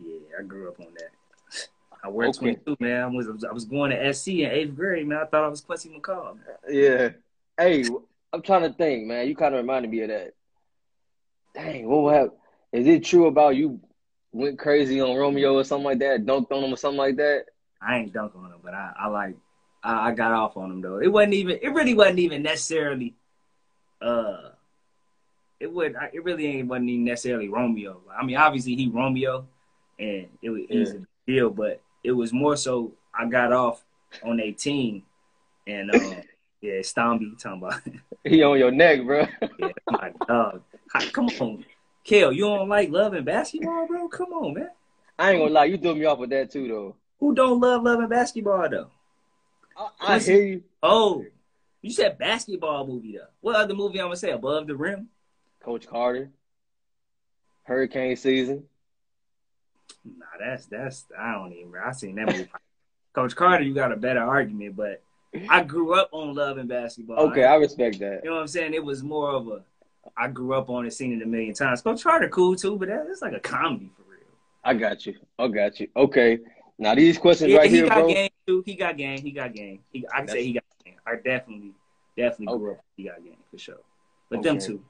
[0.00, 1.68] Yeah, I grew up on that.
[2.04, 2.56] I wear okay.
[2.56, 3.02] 22, man.
[3.02, 5.18] I was I was going to SC in eighth grade, man.
[5.18, 6.36] I thought I was Quincy McCall.
[6.36, 6.44] Man.
[6.68, 7.08] Yeah.
[7.58, 7.84] Hey,
[8.32, 9.28] I'm trying to think, man.
[9.28, 10.32] You kind of reminded me of that.
[11.54, 12.32] Dang, what happened?
[12.72, 13.78] Is it true about you
[14.32, 16.24] went crazy on Romeo or something like that?
[16.24, 17.44] Dunked on him or something like that?
[17.80, 19.36] I ain't dunk on him, but I, I like
[19.82, 20.98] I, I got off on him though.
[20.98, 23.14] It wasn't even it really wasn't even necessarily
[24.00, 24.50] uh
[25.60, 28.00] it would it really ain't wasn't even necessarily Romeo.
[28.18, 29.46] I mean, obviously he Romeo,
[29.98, 33.84] and it was, it was a deal, but it was more so I got off
[34.24, 35.04] on a team,
[35.66, 36.22] and um,
[36.62, 37.80] Yeah, Stomby talking about.
[38.24, 39.26] He on your neck, bro.
[39.58, 40.62] yeah, my dog.
[41.10, 41.64] Come on,
[42.04, 42.30] Kale.
[42.32, 44.06] You don't like loving basketball, bro?
[44.06, 44.70] Come on, man.
[45.18, 46.94] I ain't gonna lie, you threw me off with that too, though.
[47.18, 48.90] Who don't love loving basketball though?
[49.76, 51.24] I, I hear you, Oh,
[51.80, 53.26] you said basketball movie though.
[53.40, 54.30] What other movie I'm gonna say?
[54.30, 55.08] Above the Rim?
[55.64, 56.30] Coach Carter.
[57.64, 58.64] Hurricane season.
[60.04, 61.72] Nah, that's that's I don't even.
[61.82, 62.48] I seen that movie.
[63.14, 65.02] Coach Carter, you got a better argument, but
[65.48, 67.18] I grew up on love and basketball.
[67.28, 68.20] Okay, I respect that.
[68.24, 68.74] You know what I'm saying?
[68.74, 69.62] It was more of a.
[70.16, 71.82] I grew up on it, seen it a million times.
[71.82, 74.20] Coach Carter, cool too, but that, it's like a comedy for real.
[74.64, 75.14] I got you.
[75.38, 75.88] I got you.
[75.94, 76.38] Okay.
[76.78, 78.08] Now these questions Yeah, right he here, got bro.
[78.08, 78.30] game.
[78.46, 79.20] He got game.
[79.20, 79.80] He got game.
[79.92, 80.96] He, I can say he got game.
[81.06, 81.74] I definitely,
[82.16, 82.78] definitely grew Okay.
[82.78, 82.84] up.
[82.96, 83.80] He got game for sure.
[84.30, 84.82] But them two,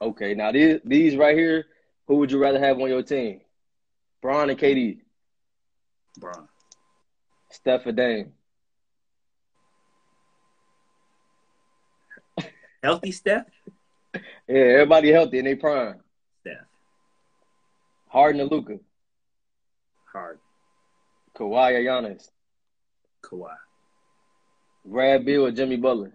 [0.00, 0.34] Okay.
[0.34, 1.66] Now these these right here,
[2.06, 3.40] who would you rather have on your team?
[4.22, 4.98] Bron and KD.
[6.18, 6.48] Bron.
[7.50, 8.32] Steph or Dame.
[12.82, 13.46] Healthy Steph.
[14.14, 16.00] Yeah, everybody healthy in their prime.
[16.40, 16.66] Steph.
[18.08, 18.78] Harden and Luka.
[20.12, 20.40] Hard.
[21.36, 22.28] Kawhi or Giannis.
[23.22, 23.54] Kawhi.
[24.84, 26.12] Brad Beal or Jimmy Butler.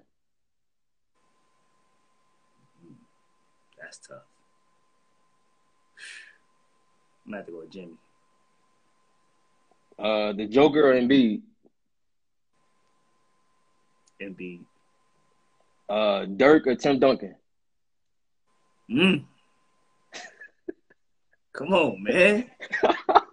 [3.80, 4.18] That's tough.
[7.26, 7.94] I'm gonna have to go with Jimmy.
[9.98, 11.42] Uh, the Joker or Embiid.
[14.22, 14.62] Embiid.
[15.88, 17.36] Uh, Dirk or Tim Duncan.
[18.90, 19.24] Mm.
[21.54, 22.50] Come on, man.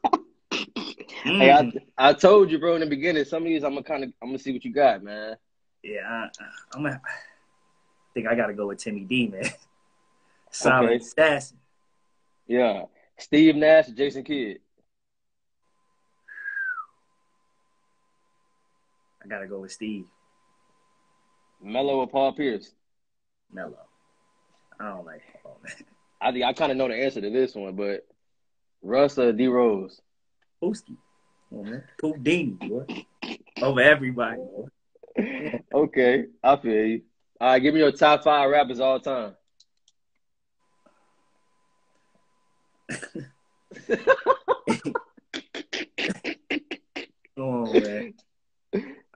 [1.24, 1.80] Hey, I, Mm.
[1.98, 3.24] I told you, bro, in the beginning.
[3.24, 5.36] Some of these, I'm gonna kind of, I'm gonna see what you got, man.
[5.82, 6.28] Yeah, I,
[6.74, 9.42] I'm gonna I think I gotta go with Timmy D, man.
[10.50, 10.96] Solid Okay.
[10.96, 11.58] assassin.
[12.46, 12.84] Yeah,
[13.18, 14.58] Steve Nash, Jason Kidd.
[19.24, 20.04] I gotta go with Steve
[21.62, 22.72] Melo or Paul Pierce.
[23.52, 23.76] Melo.
[24.80, 25.72] I don't like Paul, man.
[26.20, 28.06] I think I kind of know the answer to this one, but
[28.82, 30.00] Russ or D Rose.
[30.62, 30.96] Pooski.
[31.53, 31.84] Man.
[32.03, 32.86] Poodini, boy.
[33.61, 34.68] Over everybody, boy.
[35.74, 37.03] Okay, I feel you.
[37.40, 39.34] All right, give me your top five rappers all time.
[47.36, 48.14] Oh man.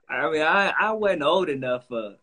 [0.09, 2.15] I mean, I, I wasn't old enough for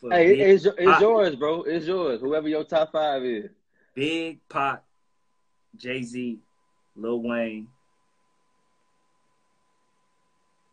[0.00, 1.00] for Hey, big, it's, it's Pop.
[1.00, 1.62] yours, bro.
[1.62, 2.20] It's yours.
[2.20, 3.50] Whoever your top five is.
[3.94, 4.84] big Pop,
[5.76, 6.38] Jay Z,
[6.94, 7.68] Lil Wayne,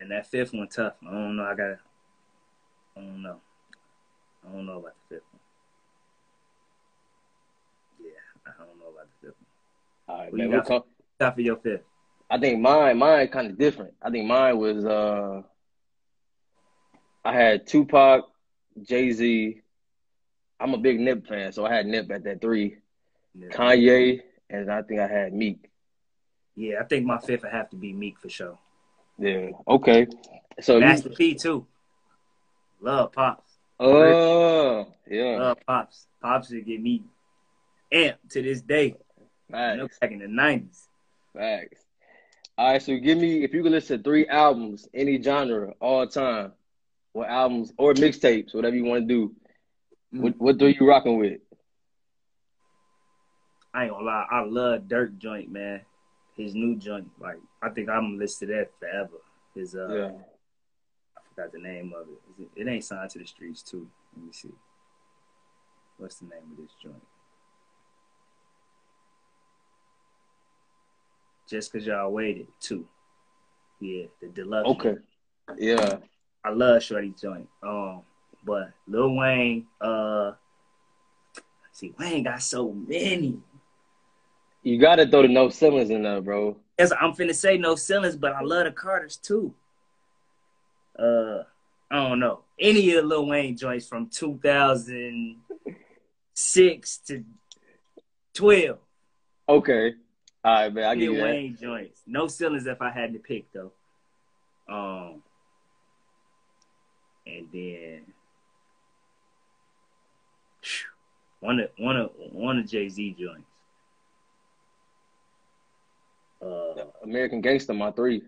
[0.04, 0.94] and that fifth one tough.
[1.08, 1.46] I don't know.
[1.46, 1.80] I gotta.
[2.96, 3.40] I don't know.
[4.46, 5.42] I don't know about the fifth one.
[8.06, 9.36] Yeah, I don't know about the fifth
[10.08, 10.16] one.
[10.16, 10.50] All right, Who man.
[10.52, 10.86] We'll got?
[11.20, 11.84] Top for your fifth.
[12.30, 13.94] I think mine, mine kind of different.
[14.02, 15.42] I think mine was uh,
[17.24, 18.26] I had Tupac,
[18.82, 19.62] Jay Z.
[20.60, 22.78] I'm a big Nip fan, so I had Nip at that three.
[23.36, 23.50] Yeah.
[23.50, 25.70] Kanye, and I think I had Meek.
[26.56, 28.58] Yeah, I think my fifth would have to be Meek for sure.
[29.18, 29.50] Yeah.
[29.68, 30.08] Okay.
[30.62, 31.66] So you, Master P too.
[32.82, 33.52] Love Pops.
[33.80, 36.08] oh yeah, Love Pops.
[36.22, 37.04] Pops would get me
[37.92, 38.96] amped to this day.
[39.50, 40.88] You know, facts, back in the nineties.
[41.36, 41.82] facts.
[42.58, 46.06] All right, so give me if you could listen to three albums, any genre, all
[46.08, 46.52] time,
[47.14, 49.36] or albums or mixtapes, whatever you want to do.
[50.14, 50.22] Mm.
[50.22, 51.40] What what three you rocking with?
[53.74, 55.82] I ain't gonna lie, I love Durk joint, man.
[56.36, 59.22] His new joint, like I think I'm gonna listen to that forever.
[59.56, 60.12] His uh, Yeah.
[61.18, 62.08] I forgot the name of
[62.40, 62.50] it.
[62.56, 63.88] It ain't signed to the streets too.
[64.16, 64.52] Let me see.
[65.98, 67.04] What's the name of this joint?
[71.48, 72.86] Just cause y'all waited too.
[73.80, 74.70] Yeah, the deluxe.
[74.70, 74.96] Okay.
[75.58, 75.98] Yeah.
[76.44, 77.48] I love Shorty joint.
[77.62, 78.02] Um,
[78.46, 80.32] but Lil Wayne, uh,
[81.72, 83.40] see, Wayne got so many.
[84.64, 86.56] You gotta throw the no ceilings in there, bro.
[86.80, 89.54] As I'm finna say no ceilings, but I love the Carters too.
[90.98, 91.44] Uh,
[91.92, 97.24] I don't know any of the Lil Wayne joints from 2006 to
[98.34, 98.78] 12.
[99.50, 99.94] Okay.
[100.44, 100.86] All right, man.
[100.86, 101.24] I Lil give that.
[101.24, 102.02] Wayne joints.
[102.08, 103.72] No ceilings if I had to pick though.
[104.70, 105.22] Um,
[107.28, 108.04] and then
[111.42, 113.50] one of one of one of Jay Z joints.
[116.42, 118.22] Uh, American Gangster, my three.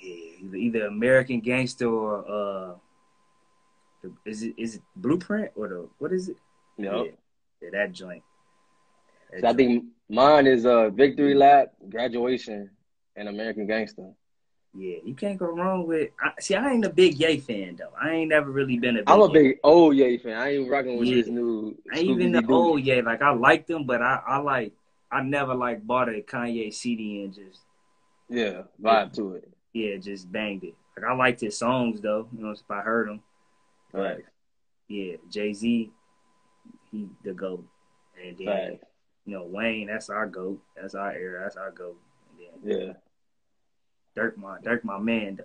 [0.00, 2.74] yeah, either, either American Gangster or uh,
[4.02, 6.36] the- is it is it Blueprint or the what is it?
[6.78, 6.92] Yep.
[6.92, 7.02] Yeah,
[7.62, 8.22] yeah, that joint.
[9.32, 12.70] That So I think mine is uh Victory Lap, Graduation,
[13.16, 14.10] and American Gangster.
[14.74, 16.10] Yeah, you can't go wrong with.
[16.18, 17.92] I, see, I ain't a big Ye fan though.
[18.00, 19.00] I ain't never really been a.
[19.00, 19.32] Big I'm a Ye.
[19.32, 20.32] big old Ye fan.
[20.36, 21.16] I ain't rocking with Yeah.
[21.16, 21.76] this new.
[21.92, 23.02] I ain't even the old Ye.
[23.02, 24.72] Like I like them, but I I like
[25.12, 27.60] I never like bought a Kanye CD and just
[28.28, 29.48] Yeah, vibe to it.
[29.74, 30.74] yeah just banged it.
[30.96, 32.28] Like I liked his songs though.
[32.36, 33.22] You know, if I heard them,
[33.92, 34.24] Right.
[34.88, 35.90] yeah, Jay Z,
[36.90, 37.64] he the goat,
[38.22, 38.80] and then Right.
[39.26, 40.62] you know Wayne, that's our goat.
[40.76, 41.42] That's our era.
[41.44, 42.00] That's our goat.
[42.30, 42.92] And then Yeah.
[44.16, 45.44] Durk, my Durk, my man though.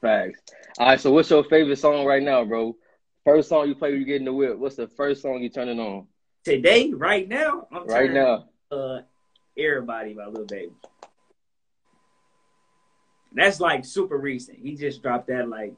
[0.00, 0.40] Facts.
[0.78, 1.00] All right.
[1.00, 2.76] So, what's your favorite song right now, bro?
[3.24, 4.56] First song you play when you get in the whip.
[4.56, 6.06] What's the first song you turning on
[6.44, 8.48] Today, right now, I'm right turning, now?
[8.70, 9.00] Uh,
[9.56, 10.72] everybody by Lil Baby.
[13.32, 14.58] That's like super recent.
[14.58, 15.74] He just dropped that like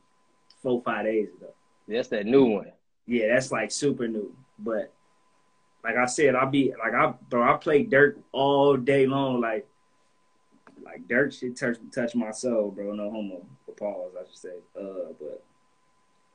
[0.62, 1.52] four, five days ago.
[1.86, 2.72] That's that new one.
[3.06, 4.34] Yeah, that's like super new.
[4.58, 4.92] But
[5.84, 9.40] like I said, I'll be like I bro, I play Durk all day long.
[9.40, 9.66] Like
[10.84, 12.92] like Durk shit touch touch my soul, bro.
[12.92, 13.46] No homo.
[13.66, 14.56] For pause, I should say.
[14.76, 15.44] Uh but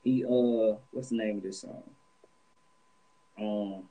[0.03, 1.83] he uh what's the name of this song?
[3.37, 3.89] Um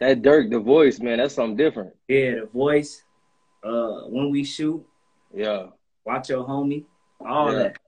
[0.00, 1.18] That Durk, the voice, man.
[1.18, 1.94] That's something different.
[2.08, 3.02] yeah, the voice,
[3.62, 4.84] uh when we shoot,
[5.34, 5.66] Yeah.
[6.04, 6.86] watch your homie,
[7.20, 7.58] all Yeah.
[7.58, 7.78] that.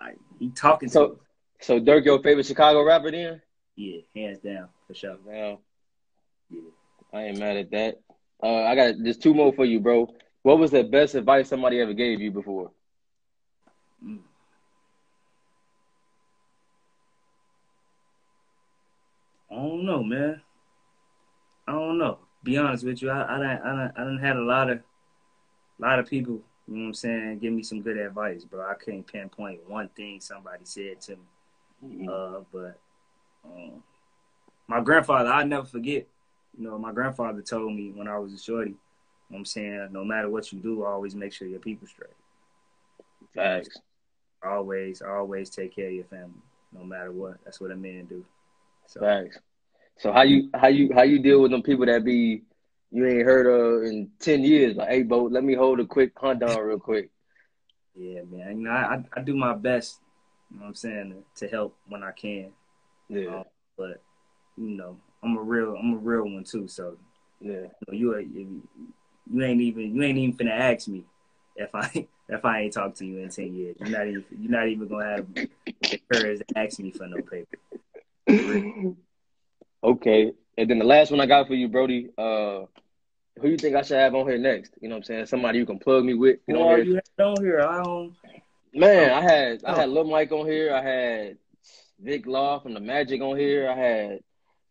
[0.00, 1.20] Like he talking So- to.
[1.60, 3.40] So, Durk, your favorite Chicago rapper then?
[3.76, 5.16] Yeah, hands down, for sure.
[5.24, 5.60] Now,
[6.50, 6.60] Yeah.
[7.12, 8.00] I ain't mad at that.
[8.42, 10.12] Uh, I got just two more for you, bro.
[10.42, 12.70] What was the best advice somebody ever gave you before?
[14.04, 14.18] Mm.
[19.50, 20.42] I don't know, man.
[21.66, 22.18] I don't know.
[22.42, 24.80] Be honest with you, I I done, I done, I done had a lot of,
[25.78, 26.40] lot of people.
[26.66, 27.38] You know what I'm saying?
[27.40, 28.66] Give me some good advice, bro.
[28.68, 31.16] I can't pinpoint one thing somebody said to
[31.82, 32.08] me.
[32.08, 32.78] Uh, but
[33.44, 33.82] um,
[34.66, 36.06] my grandfather, I never forget.
[36.56, 38.70] You know, my grandfather told me when I was a shorty.
[38.70, 41.86] You know what I'm saying, no matter what you do, always make sure your people
[41.86, 42.10] straight.
[43.34, 43.78] Facts.
[44.42, 46.42] Always, always take care of your family,
[46.72, 47.38] no matter what.
[47.44, 48.24] That's what a man do.
[48.86, 49.38] So Facts.
[49.98, 52.42] So how you how you how you deal with them people that be
[52.90, 54.76] you ain't heard of in ten years?
[54.76, 57.10] Like, hey, Bo, let me hold a quick hunt down real quick.
[57.94, 58.58] yeah, man.
[58.58, 60.00] You know, I I do my best.
[60.50, 62.52] You know what I'm saying to help when I can.
[63.08, 63.44] Yeah, Um,
[63.76, 64.02] but
[64.56, 66.68] you know, I'm a real I'm a real one too.
[66.68, 66.96] So
[67.40, 67.66] yeah.
[67.88, 68.62] you know, you
[69.32, 71.04] you ain't even you ain't even finna ask me
[71.56, 73.76] if I if I ain't talked to you in ten years.
[73.80, 77.22] You're not even you're not even gonna have the courage to ask me for no
[77.22, 77.58] paper.
[79.84, 80.32] okay.
[80.56, 82.08] And then the last one I got for you, Brody.
[82.16, 82.62] Uh,
[83.40, 84.72] who you think I should have on here next?
[84.80, 85.26] You know what I'm saying?
[85.26, 86.38] Somebody you can plug me with.
[86.46, 87.60] You know, Well, you had on here.
[87.60, 88.14] I don't.
[88.72, 89.74] man, I had I Oh.
[89.74, 90.72] had Lil Mike on here.
[90.72, 91.38] I had
[92.00, 93.68] Vic Law from the Magic on here.
[93.68, 94.20] I had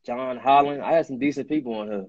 [0.06, 0.82] John Holland.
[0.82, 2.06] I had some decent people on here.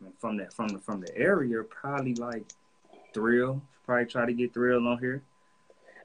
[0.00, 2.44] I mean, from that from the from the area, probably like
[3.12, 3.60] thrill.
[3.84, 5.22] Probably try to get thrill on here.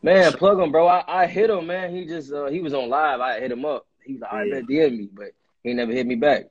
[0.01, 0.87] Man, plug him, bro.
[0.87, 1.95] I, I hit him, man.
[1.95, 3.19] He just uh, he was on live.
[3.19, 3.85] I hit him up.
[4.05, 4.53] He was like, I Yeah.
[4.55, 5.31] bet DM me, but
[5.63, 6.45] he never hit me back.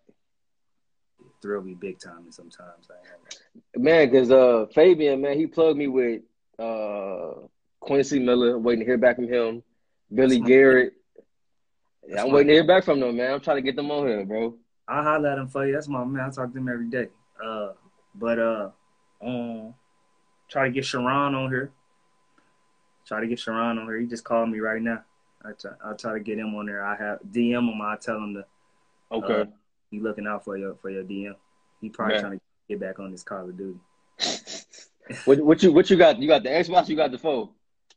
[1.40, 2.88] Thrill me big time sometimes.
[3.76, 6.22] Man, cause uh Fabian, man, he plugged me with
[6.58, 7.32] uh
[7.80, 8.58] Quincy Miller.
[8.58, 9.62] Waiting to hear back from him.
[10.12, 10.94] Billy That's Garrett.
[12.06, 13.32] Yeah, I'm waiting to hear back from them, man.
[13.32, 14.56] I'm trying to get them on here, bro.
[14.86, 15.72] I holler at him for you.
[15.72, 16.28] That's my man.
[16.28, 17.08] I talk to him every day.
[17.42, 17.72] Uh,
[18.14, 18.70] but uh,
[19.22, 19.74] um,
[20.48, 21.72] try to get Sherron on here.
[23.06, 23.98] Try to get Sherron on here.
[23.98, 25.02] He just called me right now.
[25.44, 26.84] I try, I'll try to get him on there.
[26.84, 27.80] I have DM him.
[27.82, 28.46] I tell him to
[29.12, 29.42] Okay.
[29.42, 29.44] Uh,
[29.90, 31.34] be looking out for your for your DM.
[31.80, 32.20] He probably Yeah.
[32.20, 33.78] trying to get back on this Call of Duty
[35.26, 36.18] what what you what you got?
[36.18, 37.50] You got the Xbox, you got the phone.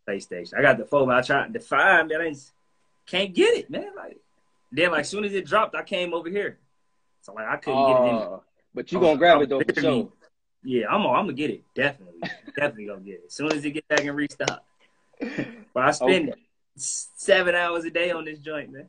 [0.08, 0.58] PlayStation.
[0.58, 1.10] I got the phone.
[1.12, 2.22] I tried the five, man.
[2.22, 2.34] I
[3.06, 3.92] can't get it, man.
[3.96, 4.18] Like
[4.72, 6.60] then, like soon as it dropped, I came over here.
[7.22, 8.10] So like I couldn't get it.
[8.10, 8.16] In.
[8.16, 8.40] Uh,
[8.74, 10.12] but you gonna grab it though for sure.
[10.64, 11.02] Yeah, I'm.
[11.06, 11.64] I'm gonna get it.
[11.74, 12.20] Definitely,
[12.56, 14.64] definitely gonna get it as soon as it get back and restock.
[15.74, 16.42] But I spend Okay.
[16.78, 18.88] Seven hours a day on this joint, man.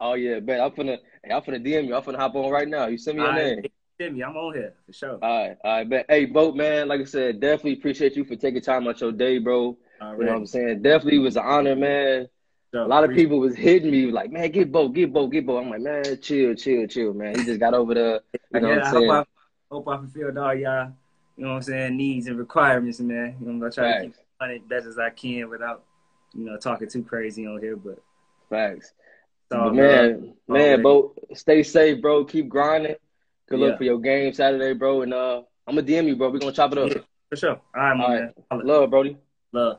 [0.00, 0.60] Oh yeah, bet.
[0.60, 1.94] I'm finna hey, I'm finna DM you.
[1.94, 2.86] I'm finna hop on right now.
[2.86, 3.58] You send me your All name.
[3.62, 4.22] right, send me.
[4.22, 5.18] I'm on here for sure.
[5.22, 6.06] All right, all right, bet.
[6.08, 9.38] Hey, Boat man, like I said, definitely appreciate you for taking time out your day,
[9.38, 9.76] bro.
[10.00, 10.82] You know what I'm saying?
[10.82, 12.28] Definitely was an honor, man.
[12.74, 15.56] A lot of people was hitting me like, man, get Bo, get Bo, get Bo.
[15.58, 17.34] I'm like, man, chill, chill, chill, man.
[17.38, 18.22] He just got over the,
[18.52, 19.08] you know yeah, what I I'm saying?
[19.08, 19.26] hope
[19.70, 20.92] I, hope I fulfilled all y'all,
[21.38, 23.36] you know what I'm saying, needs and requirements, man.
[23.40, 25.84] You know, I'm gonna try to keep it running best as I can without,
[26.36, 27.76] you know, talking too crazy on here.
[27.76, 27.98] But
[28.50, 28.92] facts.
[29.44, 29.74] it's all But love.
[29.76, 31.12] man, man, Always.
[31.34, 32.24] Stay safe, bro.
[32.24, 32.96] Keep grinding.
[33.48, 35.02] Good luck for your game Saturday, bro.
[35.02, 36.30] And uh, I'm gonna DM you, bro.
[36.30, 36.90] We're gonna chop it up.
[36.90, 37.50] Yeah, for sure.
[37.50, 38.00] All right,
[38.50, 38.66] All man.
[38.66, 39.16] Love, Brody.
[39.52, 39.78] Love.